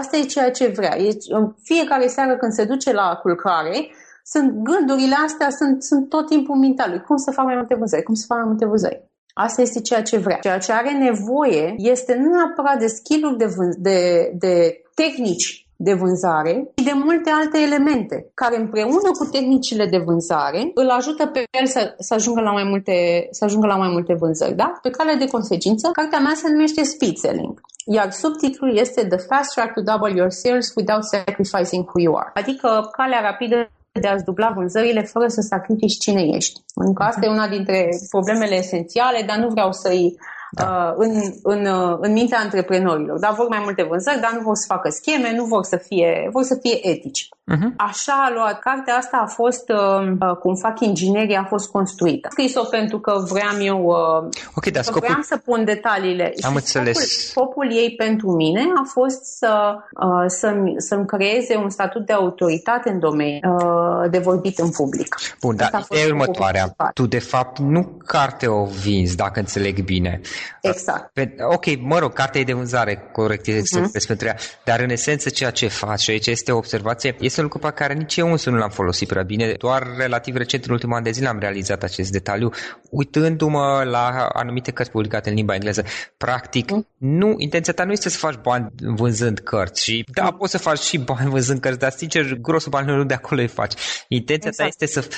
Asta 0.01 0.17
e 0.17 0.23
ceea 0.23 0.51
ce 0.51 0.67
vrea. 0.67 0.99
E, 0.99 1.17
în 1.29 1.55
fiecare 1.63 2.07
seară 2.07 2.37
când 2.37 2.53
se 2.53 2.65
duce 2.65 2.93
la 2.93 3.19
culcare, 3.23 3.79
sunt 4.25 4.51
gândurile 4.51 5.17
astea 5.25 5.51
sunt, 5.51 5.83
sunt 5.83 6.09
tot 6.09 6.27
timpul 6.27 6.55
în 6.55 6.61
mintea 6.61 6.89
lui. 6.89 7.01
Cum 7.01 7.17
să 7.17 7.31
fac 7.31 7.45
mai 7.45 7.55
multe 7.55 7.75
vânzări? 7.75 8.03
Cum 8.03 8.15
să 8.15 8.25
fac 8.29 8.39
mai 8.39 8.47
multe 8.47 8.67
vânzări? 8.67 9.03
Asta 9.35 9.63
este 9.63 9.81
ceea 9.81 10.03
ce 10.03 10.17
vrea. 10.17 10.39
Ceea 10.39 10.59
ce 10.59 10.73
are 10.73 10.93
nevoie 10.93 11.75
este 11.77 12.15
nu 12.15 12.29
neapărat 12.35 12.79
de 12.79 12.87
skill 12.87 13.35
de, 13.37 13.47
de, 13.79 14.31
de 14.39 14.83
tehnici 14.95 15.67
de 15.77 15.93
vânzare 15.93 16.71
și 16.77 16.85
de 16.85 16.93
multe 16.95 17.31
alte 17.31 17.59
elemente 17.59 18.31
care 18.35 18.61
împreună 18.61 19.11
cu 19.19 19.25
tehnicile 19.25 19.87
de 19.87 19.99
vânzare 19.99 20.71
îl 20.75 20.89
ajută 20.89 21.27
pe 21.27 21.45
el 21.61 21.67
să, 21.67 21.95
să, 21.99 22.15
ajungă, 22.15 22.41
la 22.41 22.53
mai 22.53 22.65
multe, 22.65 23.27
să 23.31 23.45
ajungă 23.45 23.67
la 23.67 23.77
mai 23.77 23.89
multe 23.89 24.15
vânzări. 24.15 24.55
Da? 24.55 24.79
Pe 24.83 24.91
cale 24.91 25.15
de 25.15 25.27
consecință, 25.27 25.89
cartea 25.93 26.19
mea 26.19 26.33
se 26.35 26.51
numește 26.51 26.83
Speed 26.83 27.17
Selling 27.17 27.61
iar 27.95 28.11
subtitlul 28.13 28.77
este 28.77 29.07
The 29.07 29.19
Fast 29.29 29.51
Track 29.55 29.73
to 29.75 29.81
Double 29.91 30.13
Your 30.19 30.31
Sales 30.31 30.73
Without 30.77 31.05
Sacrificing 31.05 31.85
Who 31.89 32.01
You 32.07 32.15
Are, 32.17 32.31
adică 32.35 32.89
calea 32.93 33.21
rapidă 33.21 33.71
de 34.01 34.09
a-ți 34.09 34.25
dubla 34.25 34.51
vânzările 34.55 35.03
fără 35.03 35.29
să 35.29 35.41
sacrifici 35.41 35.99
cine 36.05 36.23
ești. 36.37 36.61
Pentru 36.75 36.95
că 36.95 37.03
asta 37.03 37.25
e 37.25 37.37
una 37.39 37.49
dintre 37.49 37.89
problemele 38.11 38.55
esențiale, 38.55 39.23
dar 39.27 39.39
nu 39.39 39.49
vreau 39.49 39.73
să-i 39.73 40.17
da. 40.57 40.95
uh, 40.99 41.07
în, 41.07 41.13
în, 41.43 41.67
uh, 41.67 41.99
în 42.01 42.13
mintea 42.13 42.39
antreprenorilor. 42.39 43.19
Dar 43.19 43.35
vor 43.35 43.49
mai 43.49 43.61
multe 43.63 43.83
vânzări, 43.83 44.21
dar 44.21 44.33
nu 44.35 44.41
vor 44.41 44.55
să 44.55 44.65
facă 44.69 44.89
scheme, 44.89 45.35
nu 45.37 45.45
vor 45.45 45.65
să 45.65 45.77
fie, 45.77 46.29
vor 46.33 46.43
să 46.43 46.59
fie 46.63 46.89
etici. 46.89 47.29
Uh-huh. 47.29 47.71
Așa 47.77 48.13
a 48.27 48.33
luat. 48.35 48.59
Cartea 48.59 48.95
asta 48.95 49.17
a 49.23 49.27
fost, 49.27 49.69
uh, 49.69 50.13
uh, 50.21 50.37
cum 50.37 50.55
fac 50.55 50.81
inginerii, 50.81 51.37
a 51.37 51.45
fost 51.45 51.71
construită. 51.71 52.27
Am 52.27 52.31
scris-o 52.31 52.65
pentru 52.65 53.01
că 53.01 53.25
vreau 53.29 53.61
eu 53.61 53.85
uh, 53.85 54.29
okay, 54.55 54.73
da, 54.73 54.83
scopul... 54.83 55.01
vreau 55.01 55.23
să 55.23 55.37
pun 55.37 55.65
detaliile. 55.65 56.33
Am 56.43 56.51
și 56.51 56.57
înțeles. 56.57 56.97
Scopul, 56.97 57.57
scopul 57.57 57.73
ei 57.73 57.95
pentru 57.97 58.31
mine 58.31 58.61
a 58.61 58.85
fost 58.85 59.25
să, 59.25 59.77
uh, 60.01 60.25
să-mi, 60.27 60.75
să-mi 60.77 61.07
creeze 61.07 61.57
un 61.57 61.71
statut 61.71 62.07
de 62.07 62.13
autoritate 62.13 62.91
în 62.91 62.99
domeniu 62.99 63.57
uh, 63.57 64.11
de 64.11 64.19
vorbit 64.19 64.59
în 64.59 64.71
public. 64.71 65.17
Bun, 65.41 65.57
dar 65.57 65.87
e 65.91 66.07
următoarea. 66.07 66.75
Tu, 66.95 67.07
de 67.07 67.19
fapt, 67.19 67.59
nu 67.59 67.99
carte 68.07 68.47
o 68.47 68.65
vinzi, 68.65 69.17
dacă 69.17 69.39
înțeleg 69.39 69.85
bine. 69.85 70.21
Exact. 70.61 71.13
Pe, 71.13 71.35
ok, 71.53 71.81
mă 71.81 71.99
rog, 71.99 72.13
cartea 72.13 72.41
e 72.41 72.45
de 72.45 72.53
vânzare, 72.53 73.09
corect, 73.13 73.51
uh-huh. 73.51 74.07
pentru 74.07 74.27
ea, 74.27 74.37
dar 74.65 74.81
în 74.81 74.91
esență 74.91 75.31
ceea 75.31 75.51
ce 75.51 75.69
faci, 75.69 76.01
și 76.01 76.11
aici 76.11 76.27
este 76.27 76.53
o 76.53 76.57
observație, 76.57 77.17
este 77.21 77.41
un 77.41 77.45
lucru 77.45 77.59
pe 77.59 77.75
care 77.75 77.95
nici 77.95 78.17
eu 78.17 78.31
însă 78.31 78.51
nu 78.51 78.57
l-am 78.57 78.71
folosit 78.71 79.09
prea 79.09 79.23
bine, 79.23 79.53
doar 79.53 79.87
relativ 79.97 80.37
recent, 80.37 80.65
în 80.65 80.73
ultimul 80.73 80.97
an 80.97 81.03
de 81.03 81.11
zile, 81.11 81.29
am 81.29 81.39
realizat 81.39 81.83
acest 81.83 82.11
detaliu. 82.11 82.51
uitându-mă 82.91 83.83
la 83.85 84.29
anumite 84.33 84.71
cărți 84.71 84.91
publicate 84.91 85.29
în 85.29 85.35
limba 85.35 85.55
engleză, 85.55 85.85
practic, 86.17 86.71
mm. 86.71 86.87
nu, 86.97 87.35
intenția 87.39 87.73
ta 87.73 87.85
nu 87.85 87.93
este 87.93 88.09
să 88.09 88.19
faci 88.19 88.35
bani 88.43 88.73
vânzând 88.79 89.39
cărți 89.39 89.85
și 89.85 90.05
da, 90.13 90.23
mm. 90.25 90.37
poți 90.37 90.51
să 90.51 90.59
faci 90.59 90.81
și 90.81 90.99
bani 90.99 91.31
vânzând 91.31 91.61
cărți, 91.61 91.79
dar 91.79 91.91
sincer, 91.91 92.35
grosul 92.35 92.71
banilor 92.71 92.97
nu 92.97 93.05
de 93.05 93.15
acolo 93.15 93.41
îi 93.41 93.47
faci. 93.47 93.73
Intenția 94.09 94.49
exact. 94.49 94.77
ta 94.77 94.85
este 94.85 95.01
să, 95.01 95.09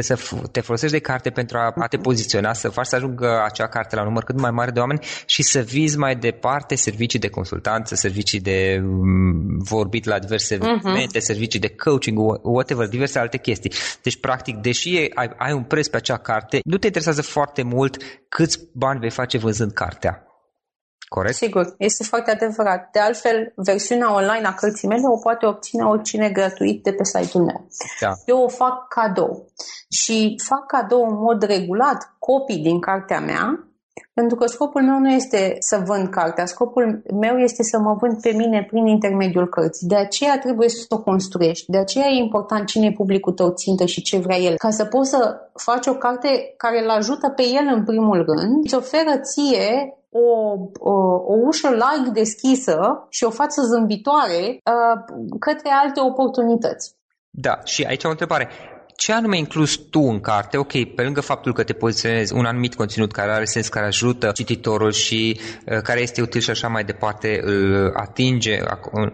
să 0.00 0.18
te 0.52 0.60
folosești 0.60 0.94
de 0.96 1.02
carte 1.02 1.30
pentru 1.30 1.58
a, 1.58 1.72
a 1.76 1.86
te 1.86 1.96
poziționa, 1.96 2.52
să 2.52 2.68
faci 2.68 2.86
să 2.86 2.96
ajungă 2.96 3.42
acea 3.44 3.66
carte 3.68 3.94
la 3.94 4.00
un 4.00 4.06
număr 4.06 4.24
cât 4.24 4.40
mai 4.40 4.50
mare 4.50 4.70
de 4.70 4.80
oameni 4.80 5.00
și 5.26 5.42
să 5.42 5.60
vizi 5.60 5.98
mai 5.98 6.16
departe 6.16 6.74
servicii 6.74 7.18
de 7.18 7.28
consultanță, 7.28 7.94
servicii 7.94 8.40
de 8.40 8.80
mm, 8.82 9.58
vorbit 9.58 10.04
la 10.04 10.18
diverse 10.18 10.56
mhm. 10.56 10.64
evenimente, 10.64 11.18
uh-huh. 11.18 11.22
servicii 11.22 11.60
de 11.60 11.68
coaching, 11.68 12.18
whatever, 12.42 12.88
diverse 12.88 13.18
alte 13.18 13.38
chestii. 13.38 13.72
Deci, 14.02 14.20
practic, 14.20 14.56
deși 14.56 15.10
ai, 15.14 15.30
ai 15.36 15.52
un 15.52 15.62
preț 15.62 15.86
pe 15.86 15.96
acea 15.96 16.16
carte, 16.16 16.60
nu 16.64 16.76
te 16.76 16.86
interesează 16.86 17.22
foarte 17.22 17.62
mult 17.62 17.96
câți 18.28 18.58
bani 18.72 19.00
vei 19.00 19.10
face 19.10 19.38
vânzând 19.38 19.72
cartea. 19.72 20.31
Corect? 21.14 21.34
Sigur, 21.34 21.74
este 21.78 22.04
foarte 22.04 22.30
adevărat. 22.30 22.90
De 22.92 22.98
altfel, 22.98 23.52
versiunea 23.56 24.14
online 24.14 24.46
a 24.46 24.54
cărții 24.54 24.88
mele 24.88 25.02
o 25.04 25.18
poate 25.18 25.46
obține 25.46 25.84
oricine 25.84 26.28
gratuit 26.30 26.82
de 26.82 26.92
pe 26.92 27.04
site-ul 27.04 27.44
meu. 27.44 27.66
Da. 28.00 28.12
Eu 28.26 28.38
o 28.42 28.48
fac 28.48 28.88
cadou 28.88 29.46
și 29.90 30.40
fac 30.48 30.66
cadou 30.66 31.02
în 31.08 31.16
mod 31.18 31.42
regulat 31.42 32.16
copii 32.18 32.62
din 32.62 32.80
cartea 32.80 33.20
mea 33.20 33.66
pentru 34.14 34.36
că 34.36 34.46
scopul 34.46 34.82
meu 34.82 34.98
nu 34.98 35.10
este 35.10 35.56
să 35.58 35.82
vând 35.86 36.08
cartea, 36.08 36.46
scopul 36.46 37.02
meu 37.20 37.36
este 37.38 37.62
să 37.62 37.78
mă 37.78 37.96
vând 38.00 38.20
pe 38.20 38.32
mine 38.36 38.66
prin 38.70 38.86
intermediul 38.86 39.48
cărții. 39.48 39.86
De 39.86 39.96
aceea 39.96 40.38
trebuie 40.38 40.68
să 40.68 40.86
o 40.88 41.02
construiești. 41.02 41.70
De 41.70 41.78
aceea 41.78 42.06
e 42.06 42.22
important 42.22 42.66
cine 42.66 42.86
e 42.86 42.92
publicul 42.92 43.32
tău 43.32 43.50
țintă 43.50 43.84
și 43.84 44.02
ce 44.02 44.18
vrea 44.18 44.38
el. 44.38 44.54
Ca 44.56 44.70
să 44.70 44.84
poți 44.84 45.10
să 45.10 45.36
faci 45.54 45.86
o 45.86 45.94
carte 45.94 46.54
care 46.56 46.82
îl 46.82 46.90
ajută 46.90 47.28
pe 47.28 47.42
el 47.42 47.66
în 47.74 47.84
primul 47.84 48.24
rând, 48.24 48.64
îți 48.64 48.74
oferă 48.74 49.20
ție 49.20 49.96
o, 50.12 50.52
o, 50.78 50.92
o 51.26 51.34
ușă 51.46 51.68
larg 51.68 52.08
deschisă 52.12 53.06
și 53.08 53.24
o 53.24 53.30
față 53.30 53.62
zâmbitoare 53.62 54.42
uh, 54.46 55.38
către 55.38 55.70
alte 55.82 56.00
oportunități. 56.00 56.96
Da, 57.30 57.60
și 57.64 57.84
aici 57.84 58.04
o 58.04 58.08
întrebare 58.08 58.48
ce 59.02 59.12
anume 59.12 59.36
inclus 59.36 59.76
tu 59.76 60.00
în 60.00 60.20
carte? 60.20 60.56
Ok, 60.56 60.72
pe 60.94 61.02
lângă 61.02 61.20
faptul 61.20 61.52
că 61.52 61.62
te 61.62 61.72
poziționezi 61.72 62.34
un 62.34 62.44
anumit 62.44 62.74
conținut 62.74 63.12
care 63.12 63.32
are 63.32 63.44
sens, 63.44 63.68
care 63.68 63.86
ajută 63.86 64.30
cititorul 64.34 64.92
și 64.92 65.40
uh, 65.66 65.80
care 65.80 66.00
este 66.00 66.20
util 66.20 66.40
și 66.40 66.50
așa 66.50 66.68
mai 66.68 66.84
departe, 66.84 67.40
îl 67.42 67.92
atinge 67.96 68.58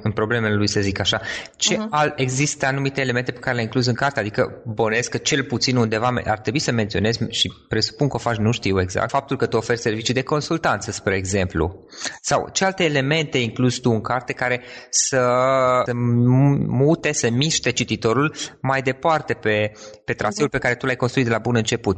în 0.03 0.12
problemele 0.12 0.55
lui, 0.55 0.68
să 0.68 0.81
zic 0.81 1.01
așa. 1.01 1.20
Ce 1.57 1.74
uh-huh. 1.74 1.88
al, 1.90 2.12
există 2.16 2.66
anumite 2.66 3.01
elemente 3.01 3.33
pe 3.33 3.38
care 3.38 3.53
le-ai 3.53 3.64
inclus 3.64 3.87
în 3.87 3.94
carte? 3.94 4.20
Adică 4.20 4.62
bănesc 4.74 5.11
că 5.11 5.16
cel 5.16 5.44
puțin 5.44 5.77
undeva 5.77 6.12
ar 6.24 6.38
trebui 6.38 6.61
să 6.61 6.72
menționezi 6.72 7.18
și 7.29 7.53
presupun 7.68 8.09
că 8.09 8.16
o 8.16 8.18
faci, 8.18 8.37
nu 8.37 8.53
știu 8.53 8.81
exact, 8.81 9.11
faptul 9.11 9.37
că 9.37 9.46
tu 9.46 9.57
oferi 9.57 9.79
servicii 9.79 10.14
de 10.14 10.22
consultanță, 10.22 10.90
spre 10.90 11.16
exemplu. 11.16 11.87
Sau 12.20 12.48
ce 12.53 12.64
alte 12.64 12.85
elemente 12.85 13.38
inclus 13.38 13.79
tu 13.79 13.90
în 13.90 14.01
carte 14.01 14.33
care 14.33 14.62
să, 14.90 15.16
să 15.85 15.92
mute, 16.66 17.12
să 17.12 17.31
miște 17.31 17.70
cititorul 17.70 18.35
mai 18.61 18.83
departe 18.83 19.35
pe 19.35 19.72
pe 20.04 20.12
traseul 20.12 20.48
pe 20.48 20.58
care 20.58 20.74
tu 20.74 20.86
l-ai 20.86 20.96
construit 20.96 21.26
de 21.26 21.32
la 21.32 21.38
bun 21.38 21.56
început, 21.56 21.96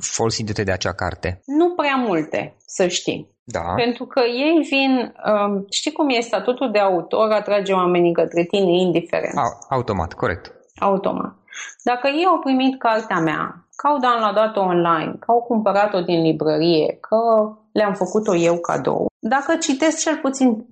folosindu-te 0.00 0.62
de 0.62 0.72
acea 0.72 0.92
carte? 0.92 1.40
Nu 1.46 1.74
prea 1.74 1.96
multe, 1.96 2.56
să 2.66 2.86
știi. 2.86 3.38
Da. 3.44 3.60
Pentru 3.76 4.04
că 4.04 4.20
ei 4.20 4.66
vin, 4.70 5.14
um, 5.32 5.66
știi 5.70 5.92
cum 5.92 6.08
e 6.08 6.20
statutul 6.20 6.70
de 6.70 6.78
autor, 6.78 7.30
atrage 7.30 7.72
oamenii 7.72 8.12
către 8.12 8.44
tine 8.44 8.70
indiferent. 8.70 9.36
A, 9.36 9.58
automat, 9.68 10.12
corect. 10.12 10.52
Automat. 10.78 11.34
Dacă 11.82 12.08
ei 12.08 12.24
au 12.24 12.38
primit 12.38 12.78
cartea 12.78 13.18
mea, 13.18 13.68
că 13.76 13.86
au 13.86 13.98
downloadat-o 13.98 14.60
online, 14.60 15.16
că 15.18 15.30
au 15.30 15.40
cumpărat-o 15.42 16.00
din 16.00 16.22
librărie, 16.22 16.98
că 17.00 17.16
le-am 17.72 17.94
făcut-o 17.94 18.34
eu 18.36 18.58
cadou, 18.58 19.06
dacă 19.18 19.56
citesc 19.56 19.98
cel 19.98 20.16
puțin 20.16 20.66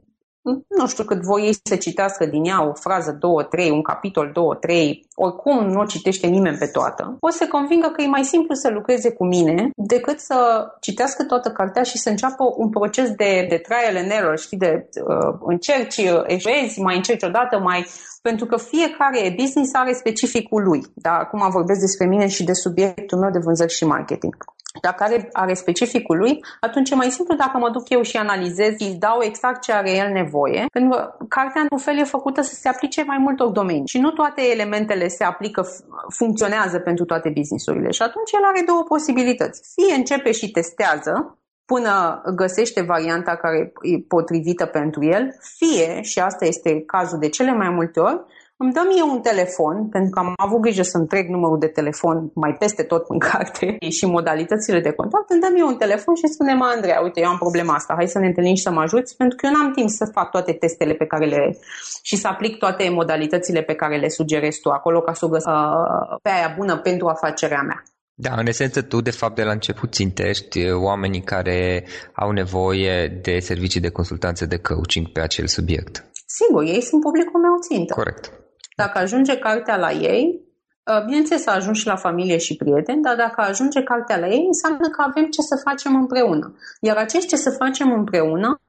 nu 0.69 0.87
știu 0.87 1.05
cât 1.05 1.21
voi 1.21 1.43
ei 1.43 1.57
să 1.63 1.77
citească 1.77 2.27
din 2.27 2.45
ea 2.45 2.69
o 2.69 2.73
frază, 2.73 3.17
două, 3.21 3.43
trei, 3.43 3.71
un 3.71 3.83
capitol, 3.83 4.31
două, 4.33 4.55
trei, 4.55 5.07
oricum 5.15 5.67
nu 5.67 5.81
o 5.81 5.85
citește 5.85 6.27
nimeni 6.27 6.57
pe 6.59 6.67
toată, 6.67 7.17
o 7.21 7.31
să 7.31 7.47
convingă 7.47 7.89
că 7.89 8.03
e 8.03 8.07
mai 8.07 8.25
simplu 8.25 8.55
să 8.55 8.69
lucreze 8.71 9.11
cu 9.13 9.25
mine 9.25 9.71
decât 9.77 10.19
să 10.19 10.67
citească 10.81 11.25
toată 11.25 11.51
cartea 11.51 11.83
și 11.83 11.99
să 11.99 12.09
înceapă 12.09 12.45
un 12.57 12.71
proces 12.71 13.11
de, 13.11 13.47
de 13.49 13.57
trial 13.57 13.97
and 14.03 14.11
error, 14.11 14.39
știi, 14.39 14.59
de 14.59 14.89
uh, 15.07 15.39
încerci, 15.41 15.97
uh, 15.97 16.23
eșuezi, 16.27 16.81
mai 16.81 16.97
încerci 16.97 17.23
odată, 17.23 17.59
mai... 17.59 17.87
Pentru 18.23 18.47
că 18.47 18.57
fiecare 18.57 19.35
business 19.41 19.75
are 19.75 19.93
specificul 19.93 20.63
lui. 20.63 20.81
Da? 20.95 21.11
Acum 21.11 21.51
vorbesc 21.51 21.81
despre 21.81 22.07
mine 22.07 22.27
și 22.27 22.45
de 22.45 22.53
subiectul 22.53 23.19
meu 23.19 23.31
de 23.31 23.39
vânzări 23.39 23.73
și 23.73 23.85
marketing 23.85 24.35
dacă 24.81 25.03
are, 25.03 25.29
are 25.33 25.55
specificul 25.55 26.17
lui, 26.17 26.45
atunci 26.61 26.91
e 26.91 26.95
mai 26.95 27.11
simplu 27.11 27.35
dacă 27.35 27.59
mă 27.59 27.71
duc 27.71 27.89
eu 27.89 28.03
și 28.03 28.17
analizez, 28.17 28.75
îi 28.79 28.97
dau 28.99 29.19
exact 29.23 29.63
ce 29.63 29.73
are 29.73 29.91
el 29.97 30.13
nevoie, 30.13 30.67
pentru 30.73 30.91
că 30.91 31.15
cartea 31.29 31.67
în 31.71 31.79
fel 31.79 31.99
e 31.99 32.05
făcută 32.05 32.41
să 32.41 32.55
se 32.55 32.69
aplice 32.69 33.05
mai 33.05 33.19
multor 33.19 33.49
domenii. 33.49 33.87
Și 33.87 33.99
nu 33.99 34.11
toate 34.11 34.43
elementele 34.51 35.09
se 35.09 35.25
aplică, 35.25 35.67
funcționează 36.09 36.79
pentru 36.79 37.05
toate 37.05 37.29
businessurile. 37.35 37.91
Și 37.91 38.03
atunci 38.03 38.33
el 38.33 38.45
are 38.45 38.63
două 38.67 38.83
posibilități. 38.83 39.73
Fie 39.75 39.95
începe 39.95 40.33
și 40.33 40.51
testează 40.51 41.39
până 41.65 42.23
găsește 42.35 42.81
varianta 42.81 43.37
care 43.37 43.73
e 43.83 43.99
potrivită 44.09 44.67
pentru 44.67 45.05
el, 45.05 45.35
fie, 45.57 46.03
și 46.03 46.19
asta 46.19 46.45
este 46.45 46.83
cazul 46.87 47.19
de 47.19 47.29
cele 47.29 47.53
mai 47.53 47.69
multe 47.69 48.01
ori, 48.01 48.21
îmi 48.63 48.73
dă 48.73 48.83
mie 48.89 49.03
un 49.03 49.21
telefon, 49.21 49.89
pentru 49.89 50.11
că 50.11 50.19
am 50.19 50.33
avut 50.37 50.61
grijă 50.61 50.83
să 50.83 50.97
întreg 50.99 51.29
numărul 51.29 51.59
de 51.59 51.67
telefon 51.67 52.31
mai 52.35 52.57
peste 52.59 52.83
tot 52.83 53.05
în 53.09 53.19
carte 53.19 53.77
și 53.97 54.07
modalitățile 54.07 54.81
de 54.81 54.93
contact, 54.93 55.31
îmi 55.31 55.41
dă 55.41 55.49
mie 55.53 55.63
un 55.63 55.77
telefon 55.77 56.15
și 56.15 56.27
spune, 56.27 56.55
mă, 56.55 56.71
Andreea, 56.75 57.01
uite, 57.01 57.21
eu 57.21 57.29
am 57.29 57.39
problema 57.39 57.75
asta, 57.75 57.95
hai 57.97 58.09
să 58.09 58.19
ne 58.19 58.27
întâlnim 58.27 58.55
și 58.55 58.63
să 58.63 58.71
mă 58.71 58.81
ajuți, 58.81 59.17
pentru 59.17 59.37
că 59.37 59.47
eu 59.47 59.53
n-am 59.53 59.73
timp 59.73 59.89
să 59.89 60.05
fac 60.13 60.31
toate 60.31 60.53
testele 60.53 60.95
pe 60.95 61.07
care 61.07 61.27
le... 61.27 61.59
și 62.03 62.17
să 62.17 62.29
aplic 62.29 62.59
toate 62.59 62.89
modalitățile 62.91 63.63
pe 63.63 63.75
care 63.75 63.97
le 63.99 64.09
sugerezi 64.09 64.61
tu 64.61 64.69
acolo 64.69 65.01
ca 65.01 65.13
să 65.13 65.25
o 65.25 65.29
găsesc 65.29 65.57
uh, 65.57 66.19
pe 66.23 66.31
aia 66.31 66.55
bună 66.59 66.77
pentru 66.79 67.07
afacerea 67.07 67.63
mea. 67.63 67.83
Da, 68.21 68.35
în 68.37 68.47
esență 68.47 68.83
tu 68.83 69.01
de 69.01 69.11
fapt 69.11 69.35
de 69.35 69.43
la 69.43 69.53
început 69.53 69.93
țintești 69.93 70.71
oamenii 70.73 71.23
care 71.23 71.85
au 72.13 72.31
nevoie 72.31 73.19
de 73.23 73.39
servicii 73.39 73.81
de 73.81 73.89
consultanță 73.89 74.47
de 74.47 74.59
coaching 74.59 75.07
pe 75.13 75.21
acel 75.21 75.47
subiect. 75.47 76.05
Sigur, 76.27 76.63
ei 76.63 76.83
sunt 76.83 77.03
publicul 77.03 77.41
meu 77.41 77.57
țintă. 77.69 77.95
Corect. 77.95 78.38
Dacă 78.83 78.99
ajunge 78.99 79.39
cartea 79.39 79.77
la 79.77 79.91
ei, 79.93 80.41
ă, 80.87 81.03
bineînțeles 81.05 81.43
să 81.43 81.51
ajung 81.51 81.75
și 81.75 81.87
la 81.87 81.97
familie 81.97 82.39
și 82.39 82.57
prieteni, 82.57 83.03
dar 83.03 83.17
dacă 83.17 83.41
ajunge 83.41 83.83
cartea 83.83 84.19
la 84.19 84.29
ei, 84.29 84.45
înseamnă 84.47 84.89
că 84.89 85.01
avem 85.09 85.27
ce 85.35 85.43
să 85.51 85.57
facem 85.67 85.95
împreună. 85.95 86.55
Iar 86.81 86.97
acești 86.97 87.29
ce 87.29 87.37
să 87.37 87.51
facem 87.51 87.93
împreună 87.93 88.61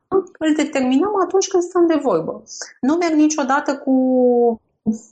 îl 0.44 0.54
determinăm 0.56 1.14
atunci 1.26 1.48
când 1.48 1.64
stăm 1.64 1.88
de 1.88 2.00
vorbă. 2.02 2.44
Nu 2.82 2.94
merg 2.94 3.14
niciodată 3.14 3.78
cu 3.78 3.94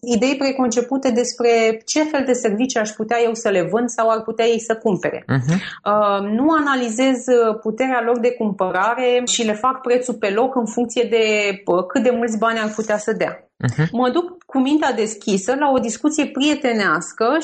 idei 0.01 0.35
preconcepute 0.37 1.11
despre 1.11 1.81
ce 1.85 2.03
fel 2.03 2.23
de 2.25 2.33
servicii 2.33 2.79
aș 2.79 2.89
putea 2.89 3.17
eu 3.23 3.33
să 3.33 3.49
le 3.49 3.61
vând 3.61 3.89
sau 3.89 4.09
ar 4.09 4.21
putea 4.21 4.45
ei 4.45 4.59
să 4.59 4.75
cumpere. 4.75 5.19
Uh-huh. 5.21 5.53
Uh, 5.53 6.29
nu 6.29 6.49
analizez 6.49 7.23
puterea 7.61 8.01
lor 8.05 8.19
de 8.19 8.31
cumpărare 8.31 9.21
și 9.25 9.45
le 9.45 9.53
fac 9.53 9.81
prețul 9.81 10.13
pe 10.13 10.29
loc 10.29 10.55
în 10.55 10.65
funcție 10.65 11.07
de 11.09 11.23
uh, 11.65 11.85
cât 11.85 12.03
de 12.03 12.09
mulți 12.09 12.37
bani 12.37 12.59
ar 12.59 12.71
putea 12.75 12.97
să 12.97 13.11
dea. 13.11 13.33
Uh-huh. 13.35 13.89
Mă 13.91 14.09
duc 14.09 14.43
cu 14.43 14.59
mintea 14.59 14.91
deschisă 14.93 15.55
la 15.55 15.71
o 15.71 15.79
discuție 15.79 16.27
prietenească 16.27 17.37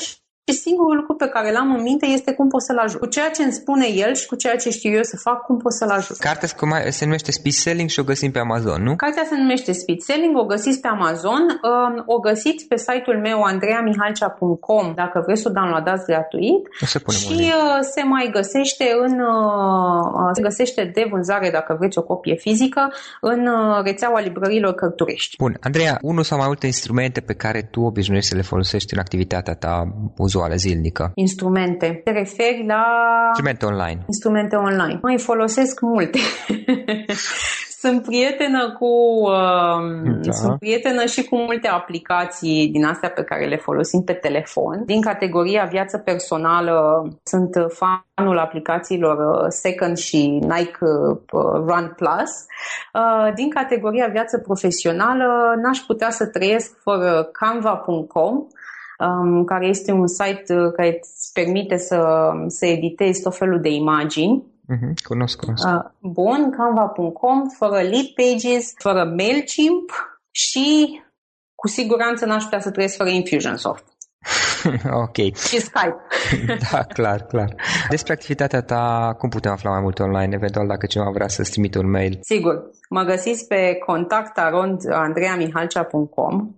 și 0.46 0.54
și 0.54 0.60
singurul 0.60 0.96
lucru 0.96 1.14
pe 1.14 1.28
care 1.34 1.52
l-am 1.52 1.74
în 1.74 1.82
minte 1.82 2.06
este 2.06 2.32
cum 2.32 2.48
pot 2.48 2.62
să-l 2.62 2.78
ajut. 2.78 3.00
Cu 3.00 3.06
ceea 3.06 3.30
ce 3.30 3.42
îmi 3.42 3.52
spune 3.52 3.86
el 4.04 4.14
și 4.14 4.26
cu 4.26 4.34
ceea 4.34 4.56
ce 4.56 4.70
știu 4.70 4.90
eu 4.90 5.02
să 5.02 5.16
fac, 5.16 5.38
cum 5.46 5.56
pot 5.58 5.72
să-l 5.72 5.90
ajut. 5.90 6.16
Cartea 6.16 6.48
se 6.90 7.04
numește 7.04 7.32
Speed 7.32 7.54
Selling 7.54 7.88
și 7.88 8.00
o 8.00 8.02
găsim 8.02 8.30
pe 8.30 8.38
Amazon, 8.38 8.82
nu? 8.82 8.96
Cartea 8.96 9.26
se 9.28 9.36
numește 9.36 9.72
Speed 9.72 10.00
Selling, 10.00 10.36
o 10.36 10.44
găsiți 10.44 10.80
pe 10.80 10.88
Amazon, 10.88 11.42
um, 11.70 12.02
o 12.06 12.18
găsiți 12.18 12.64
pe 12.66 12.76
site-ul 12.76 13.18
meu 13.20 13.42
andreamihalcea.com 13.42 14.92
dacă 14.94 15.22
vreți 15.26 15.42
să 15.42 15.48
o 15.48 15.52
downloadați 15.52 16.04
gratuit. 16.06 16.62
O 16.82 16.86
să 16.86 16.98
punem 16.98 17.20
și 17.20 17.32
uh, 17.32 17.78
se 17.94 18.02
mai 18.02 18.28
găsește 18.32 18.86
în 19.04 19.12
uh, 19.20 20.30
se 20.32 20.42
găsește 20.42 20.90
de 20.94 21.06
vânzare 21.10 21.50
dacă 21.50 21.76
vreți 21.78 21.98
o 21.98 22.02
copie 22.02 22.34
fizică 22.34 22.92
în 23.20 23.40
uh, 23.46 23.84
rețeaua 23.84 24.20
librărilor 24.20 24.74
cărturești. 24.74 25.36
Bun, 25.36 25.56
Andreea, 25.60 25.98
unul 26.02 26.22
sau 26.22 26.38
mai 26.38 26.46
multe 26.46 26.66
instrumente 26.66 27.20
pe 27.20 27.34
care 27.34 27.68
tu 27.70 27.80
obișnuiești 27.80 28.28
să 28.30 28.36
le 28.36 28.42
folosești 28.42 28.94
în 28.94 28.98
activitatea 28.98 29.54
ta 29.54 29.94
uzuală, 30.34 30.54
zilnică? 30.54 31.12
Instrumente. 31.14 32.00
Te 32.04 32.10
referi 32.10 32.64
la... 32.66 32.84
Instrumente 33.26 33.64
online. 33.64 34.02
Instrumente 34.06 34.56
online. 34.56 34.98
Mai 35.02 35.18
folosesc 35.18 35.80
multe. 35.80 36.18
sunt 37.84 38.02
prietenă 38.02 38.72
cu 38.78 38.92
uh, 39.20 40.20
da. 40.22 40.32
sunt 40.32 40.58
prietenă 40.58 41.04
și 41.04 41.24
cu 41.24 41.36
multe 41.36 41.68
aplicații 41.68 42.68
din 42.68 42.84
astea 42.84 43.10
pe 43.10 43.22
care 43.22 43.46
le 43.46 43.56
folosim 43.56 44.02
pe 44.02 44.12
telefon. 44.12 44.82
Din 44.86 45.00
categoria 45.00 45.64
viață 45.64 45.98
personală 45.98 46.74
sunt 47.22 47.50
fanul 47.68 48.38
aplicațiilor 48.38 49.16
uh, 49.16 49.46
Second 49.48 49.96
și 49.96 50.26
Nike 50.26 50.78
uh, 50.80 51.16
Run 51.68 51.94
Plus. 51.96 52.32
Uh, 52.94 53.32
din 53.34 53.50
categoria 53.50 54.08
viață 54.12 54.38
profesională 54.38 55.54
n-aș 55.62 55.78
putea 55.78 56.10
să 56.10 56.26
trăiesc 56.26 56.80
fără 56.82 57.28
canva.com 57.32 58.46
um, 58.98 59.44
care 59.44 59.66
este 59.66 59.92
un 59.92 60.06
site 60.06 60.54
uh, 60.54 60.72
care 60.76 60.98
îți 61.00 61.32
permite 61.32 61.76
să, 61.76 62.30
să 62.46 62.66
editezi 62.66 63.22
tot 63.22 63.36
felul 63.36 63.60
de 63.60 63.68
imagini. 63.68 64.44
Uh-huh, 64.72 64.92
cunosc, 65.08 65.38
cunosc. 65.38 65.66
Uh, 65.66 65.84
bun, 66.00 66.54
canva.com, 66.56 67.48
fără 67.48 67.80
lead 67.80 68.06
pages, 68.14 68.72
fără 68.78 69.04
MailChimp 69.04 69.90
și 70.30 71.00
cu 71.54 71.68
siguranță 71.68 72.26
n-aș 72.26 72.42
putea 72.42 72.60
să 72.60 72.70
trăiesc 72.70 72.96
fără 72.96 73.08
Infusionsoft. 73.08 73.84
ok. 75.04 75.16
Și 75.16 75.60
Skype. 75.60 75.96
da, 76.70 76.82
clar, 76.82 77.22
clar. 77.22 77.54
Despre 77.88 78.12
activitatea 78.12 78.62
ta, 78.62 79.14
cum 79.18 79.28
putem 79.28 79.52
afla 79.52 79.70
mai 79.70 79.80
multe 79.80 80.02
online, 80.02 80.34
eventual 80.34 80.66
dacă 80.66 80.86
cineva 80.86 81.10
vrea 81.10 81.28
să-ți 81.28 81.50
trimite 81.50 81.78
un 81.78 81.90
mail? 81.90 82.18
Sigur. 82.22 82.70
Mă 82.88 83.02
găsiți 83.02 83.46
pe 83.46 83.78
contactarondandreamihalcea.com 83.86 86.54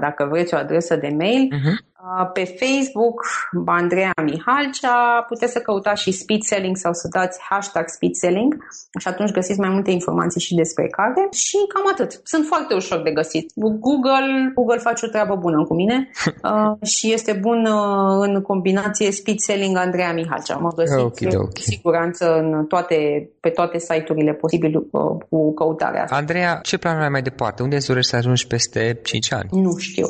dacă 0.00 0.26
vreți 0.30 0.54
o 0.54 0.56
adresă 0.56 0.96
de 0.96 1.14
mail. 1.18 1.48
Uh-huh. 1.54 1.89
Pe 2.32 2.44
Facebook, 2.44 3.24
Andreea 3.66 4.12
Mihalcea, 4.24 5.24
puteți 5.28 5.52
să 5.52 5.58
căutați 5.58 6.02
și 6.02 6.12
speed 6.12 6.42
selling 6.42 6.76
sau 6.76 6.92
să 6.92 7.08
dați 7.10 7.40
hashtag 7.48 7.88
speed 7.88 8.14
selling 8.14 8.56
și 8.98 9.08
atunci 9.08 9.30
găsiți 9.30 9.60
mai 9.60 9.68
multe 9.68 9.90
informații 9.90 10.40
și 10.40 10.54
despre 10.54 10.86
carte 10.86 11.28
și 11.32 11.56
cam 11.74 11.86
atât. 11.92 12.20
Sunt 12.24 12.46
foarte 12.46 12.74
ușor 12.74 13.02
de 13.02 13.10
găsit. 13.10 13.52
Google, 13.54 14.52
Google 14.54 14.78
face 14.78 15.06
o 15.06 15.08
treabă 15.08 15.36
bună 15.36 15.64
cu 15.64 15.74
mine 15.74 16.10
uh, 16.42 16.72
și 16.94 17.12
este 17.12 17.32
bun 17.32 17.64
uh, 17.64 18.26
în 18.26 18.42
combinație 18.42 19.12
speed 19.12 19.38
selling 19.38 19.76
Andreea 19.76 20.12
Mihalcea. 20.12 20.56
Mă 20.56 20.68
găsiți 20.76 20.98
okay, 20.98 21.28
okay. 21.34 21.50
cu 21.54 21.60
siguranță 21.60 22.34
în 22.38 22.64
toate, 22.66 23.30
pe 23.40 23.48
toate 23.48 23.78
site-urile 23.78 24.32
posibile 24.32 24.78
uh, 24.90 25.02
cu 25.28 25.54
căutarea 25.54 26.02
asta. 26.02 26.16
Andreea, 26.16 26.58
ce 26.62 26.78
planuri 26.78 27.04
ai 27.04 27.10
mai 27.10 27.22
departe? 27.22 27.62
Unde 27.62 27.76
îți 27.76 27.86
dorești 27.86 28.10
să 28.10 28.16
ajungi 28.16 28.46
peste 28.46 28.98
5 29.02 29.32
ani? 29.32 29.48
Nu 29.50 29.76
știu. 29.76 30.06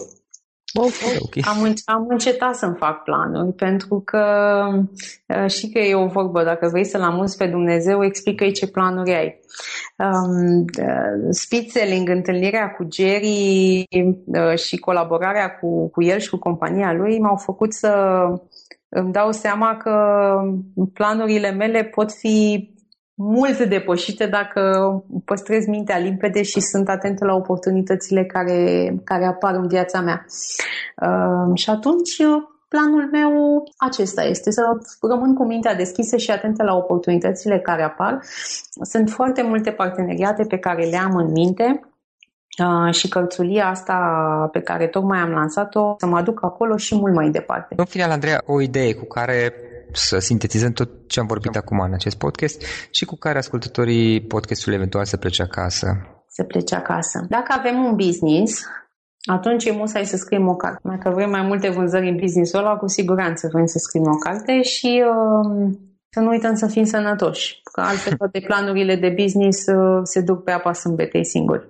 Okay, 0.75 1.17
okay. 1.21 1.43
Am, 1.47 1.63
înce- 1.63 1.83
am 1.85 2.07
încetat 2.09 2.55
să-mi 2.55 2.77
fac 2.77 3.03
planuri 3.03 3.53
pentru 3.53 4.01
că 4.01 4.25
uh, 5.27 5.51
și 5.51 5.69
că 5.69 5.79
e 5.79 5.95
o 5.95 6.07
vorbă, 6.07 6.45
dacă 6.45 6.69
vrei 6.69 6.85
să-L 6.85 7.03
amuzi 7.03 7.37
pe 7.37 7.47
Dumnezeu, 7.47 8.05
explică-i 8.05 8.53
ce 8.53 8.67
planuri 8.67 9.15
ai. 9.15 9.41
Um, 9.97 10.65
uh, 10.79 11.29
Spitzeling, 11.31 12.09
întâlnirea 12.09 12.71
cu 12.71 12.87
Jerry 12.93 13.85
uh, 14.25 14.59
și 14.59 14.77
colaborarea 14.77 15.51
cu, 15.59 15.89
cu 15.89 16.03
el 16.03 16.19
și 16.19 16.31
cu 16.31 16.37
compania 16.39 16.93
lui 16.93 17.19
m-au 17.19 17.37
făcut 17.37 17.73
să 17.73 17.93
îmi 18.89 19.13
dau 19.13 19.33
seama 19.33 19.77
că 19.77 19.95
planurile 20.93 21.51
mele 21.51 21.85
pot 21.85 22.13
fi 22.13 22.69
mult 23.23 23.65
depășite 23.65 24.27
dacă 24.27 24.61
păstrez 25.25 25.67
mintea 25.67 25.99
limpede 25.99 26.43
și 26.43 26.61
sunt 26.61 26.89
atentă 26.89 27.25
la 27.25 27.35
oportunitățile 27.35 28.25
care, 28.25 28.95
care 29.05 29.25
apar 29.25 29.55
în 29.55 29.69
viața 29.69 30.01
mea. 30.01 30.27
Uh, 31.03 31.59
și 31.59 31.71
atunci 31.71 32.17
planul 32.69 33.09
meu 33.13 33.63
acesta 33.77 34.23
este 34.23 34.51
să 34.51 34.63
rămân 35.01 35.35
cu 35.35 35.45
mintea 35.47 35.75
deschisă 35.75 36.17
și 36.17 36.31
atentă 36.31 36.63
la 36.63 36.75
oportunitățile 36.75 37.59
care 37.59 37.83
apar. 37.83 38.19
Sunt 38.83 39.11
foarte 39.11 39.43
multe 39.43 39.71
parteneriate 39.71 40.45
pe 40.49 40.59
care 40.59 40.85
le 40.85 40.97
am 40.97 41.17
în 41.17 41.31
minte 41.33 41.81
uh, 42.59 42.95
și 42.95 43.09
cărțulia 43.09 43.67
asta 43.69 43.99
pe 44.53 44.61
care 44.61 44.87
tocmai 44.87 45.19
am 45.19 45.31
lansat-o 45.31 45.95
să 45.99 46.07
mă 46.07 46.17
aduc 46.17 46.45
acolo 46.45 46.77
și 46.77 46.95
mult 46.95 47.15
mai 47.15 47.31
departe. 47.31 47.75
În 47.79 47.85
final, 47.85 48.11
Andreea, 48.11 48.43
o 48.47 48.61
idee 48.61 48.95
cu 48.95 49.05
care 49.05 49.53
să 49.93 50.19
sintetizăm 50.19 50.73
tot 50.73 50.91
ce 51.07 51.21
am 51.21 51.27
vorbit 51.27 51.57
acum 51.57 51.81
în 51.81 51.93
acest 51.93 52.19
podcast 52.19 52.63
și 52.91 53.05
cu 53.05 53.17
care 53.17 53.39
ascultătorii 53.39 54.21
podcastului 54.21 54.77
eventual 54.77 55.05
să 55.05 55.17
plece 55.17 55.43
acasă. 55.43 55.87
Să 56.29 56.45
plece 56.45 56.75
acasă. 56.75 57.27
Dacă 57.29 57.55
avem 57.59 57.85
un 57.85 57.95
business, 57.97 58.65
atunci 59.25 59.65
e 59.65 59.73
musai 59.73 60.05
să 60.05 60.17
scriem 60.17 60.49
o 60.49 60.55
carte. 60.55 60.81
Dacă 60.83 61.11
vrem 61.11 61.31
mai 61.31 61.43
multe 61.43 61.69
vânzări 61.71 62.09
în 62.09 62.17
business-ul 62.17 62.59
ăla, 62.59 62.77
cu 62.77 62.87
siguranță 62.87 63.49
vrem 63.53 63.67
să 63.67 63.79
scriem 63.79 64.07
o 64.07 64.17
carte 64.17 64.63
și 64.63 65.03
uh, 65.07 65.71
să 66.11 66.21
nu 66.21 66.29
uităm 66.29 66.55
să 66.55 66.67
fim 66.67 66.85
sănătoși, 66.85 67.61
că 67.73 67.81
altfel 67.81 68.17
toate 68.17 68.41
planurile 68.47 68.97
de 68.97 69.15
business 69.23 69.67
uh, 69.67 70.01
se 70.03 70.21
duc 70.21 70.45
pe 70.45 70.51
apa 70.51 70.73
sâmbetei 70.73 71.25
singuri. 71.25 71.69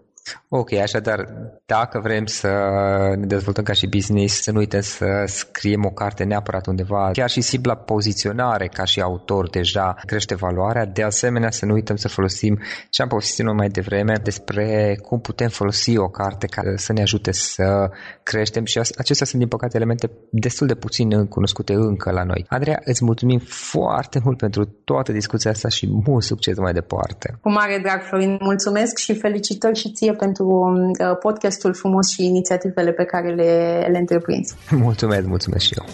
Ok, 0.49 0.73
așadar, 0.73 1.25
dacă 1.67 2.01
vrem 2.03 2.27
să 2.27 2.49
ne 3.17 3.27
dezvoltăm 3.27 3.65
ca 3.65 3.73
și 3.73 3.87
business, 3.87 4.43
să 4.43 4.53
nu 4.53 4.59
uităm 4.59 4.81
să 4.81 5.07
scriem 5.27 5.85
o 5.85 5.91
carte 5.91 6.25
neapărat 6.25 6.67
undeva, 6.67 7.11
chiar 7.13 7.31
și 7.31 7.41
simpla 7.41 7.75
poziționare 7.75 8.67
ca 8.67 8.85
și 8.85 9.01
autor 9.01 9.51
deja 9.51 9.95
crește 10.07 10.35
valoarea. 10.35 10.87
De 10.87 11.03
asemenea, 11.03 11.51
să 11.51 11.67
nu 11.67 11.73
uităm 11.73 11.97
să 11.97 12.09
folosim 12.09 12.59
ce 12.91 13.03
am 13.03 13.09
povestit 13.09 13.53
mai 13.53 13.69
devreme 13.69 14.15
despre 14.23 14.99
cum 15.03 15.21
putem 15.21 15.49
folosi 15.49 15.97
o 15.97 16.09
carte 16.09 16.47
care 16.47 16.77
să 16.77 16.93
ne 16.93 17.01
ajute 17.01 17.33
să 17.33 17.91
creștem 18.23 18.65
și 18.65 18.79
acestea 18.79 19.27
sunt, 19.27 19.41
din 19.41 19.49
păcate, 19.49 19.77
elemente 19.77 20.11
destul 20.31 20.67
de 20.67 20.75
puțin 20.75 21.27
cunoscute 21.27 21.73
încă 21.73 22.11
la 22.11 22.23
noi. 22.23 22.45
Andreea, 22.49 22.81
îți 22.85 23.05
mulțumim 23.05 23.39
foarte 23.45 24.21
mult 24.25 24.39
pentru 24.39 24.65
toată 24.65 25.13
discuția 25.13 25.51
asta 25.51 25.69
și 25.69 25.89
mult 26.07 26.23
succes 26.23 26.59
mai 26.59 26.73
departe. 26.73 27.39
Cu 27.41 27.51
mare 27.51 27.79
drag, 27.83 28.03
Florin, 28.03 28.37
mulțumesc 28.41 28.97
și 28.99 29.15
felicitări 29.15 29.79
și 29.79 29.93
ție 29.93 30.13
pentru 30.21 30.47
uh, 30.47 31.17
podcastul 31.21 31.75
frumos 31.75 32.11
și 32.11 32.25
inițiativele 32.25 32.93
pe 32.93 33.05
care 33.05 33.35
le, 33.35 33.87
le 33.91 33.99
întreprinzi. 33.99 34.55
Mulțumesc, 34.87 35.27
mulțumesc 35.27 35.65
și 35.65 35.75
eu. 35.79 35.85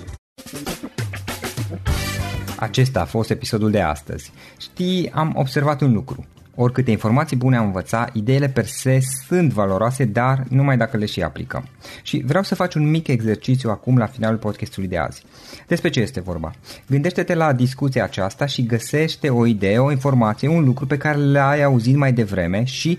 Acesta 2.58 3.00
a 3.00 3.04
fost 3.04 3.30
episodul 3.30 3.70
de 3.70 3.80
astăzi. 3.80 4.32
Știi, 4.58 5.10
am 5.14 5.32
observat 5.36 5.80
un 5.80 5.92
lucru. 5.92 6.24
Oricâte 6.58 6.90
informații 6.90 7.36
bune 7.36 7.56
am 7.56 7.64
învățat, 7.64 8.14
ideile 8.14 8.48
per 8.48 8.66
se 8.66 8.98
sunt 9.26 9.52
valoroase, 9.52 10.04
dar 10.04 10.44
numai 10.48 10.76
dacă 10.76 10.96
le 10.96 11.06
și 11.06 11.22
aplicăm. 11.22 11.68
Și 12.02 12.22
vreau 12.26 12.42
să 12.42 12.54
faci 12.54 12.74
un 12.74 12.90
mic 12.90 13.06
exercițiu 13.06 13.70
acum 13.70 13.96
la 13.96 14.06
finalul 14.06 14.38
podcastului 14.38 14.88
de 14.88 14.96
azi. 14.96 15.22
Despre 15.66 15.90
ce 15.90 16.00
este 16.00 16.20
vorba? 16.20 16.50
Gândește-te 16.88 17.34
la 17.34 17.52
discuția 17.52 18.04
aceasta 18.04 18.46
și 18.46 18.66
găsește 18.66 19.28
o 19.28 19.46
idee, 19.46 19.78
o 19.78 19.90
informație, 19.90 20.48
un 20.48 20.64
lucru 20.64 20.86
pe 20.86 20.96
care 20.96 21.16
le-ai 21.18 21.62
auzit 21.62 21.96
mai 21.96 22.12
devreme 22.12 22.64
și 22.64 22.98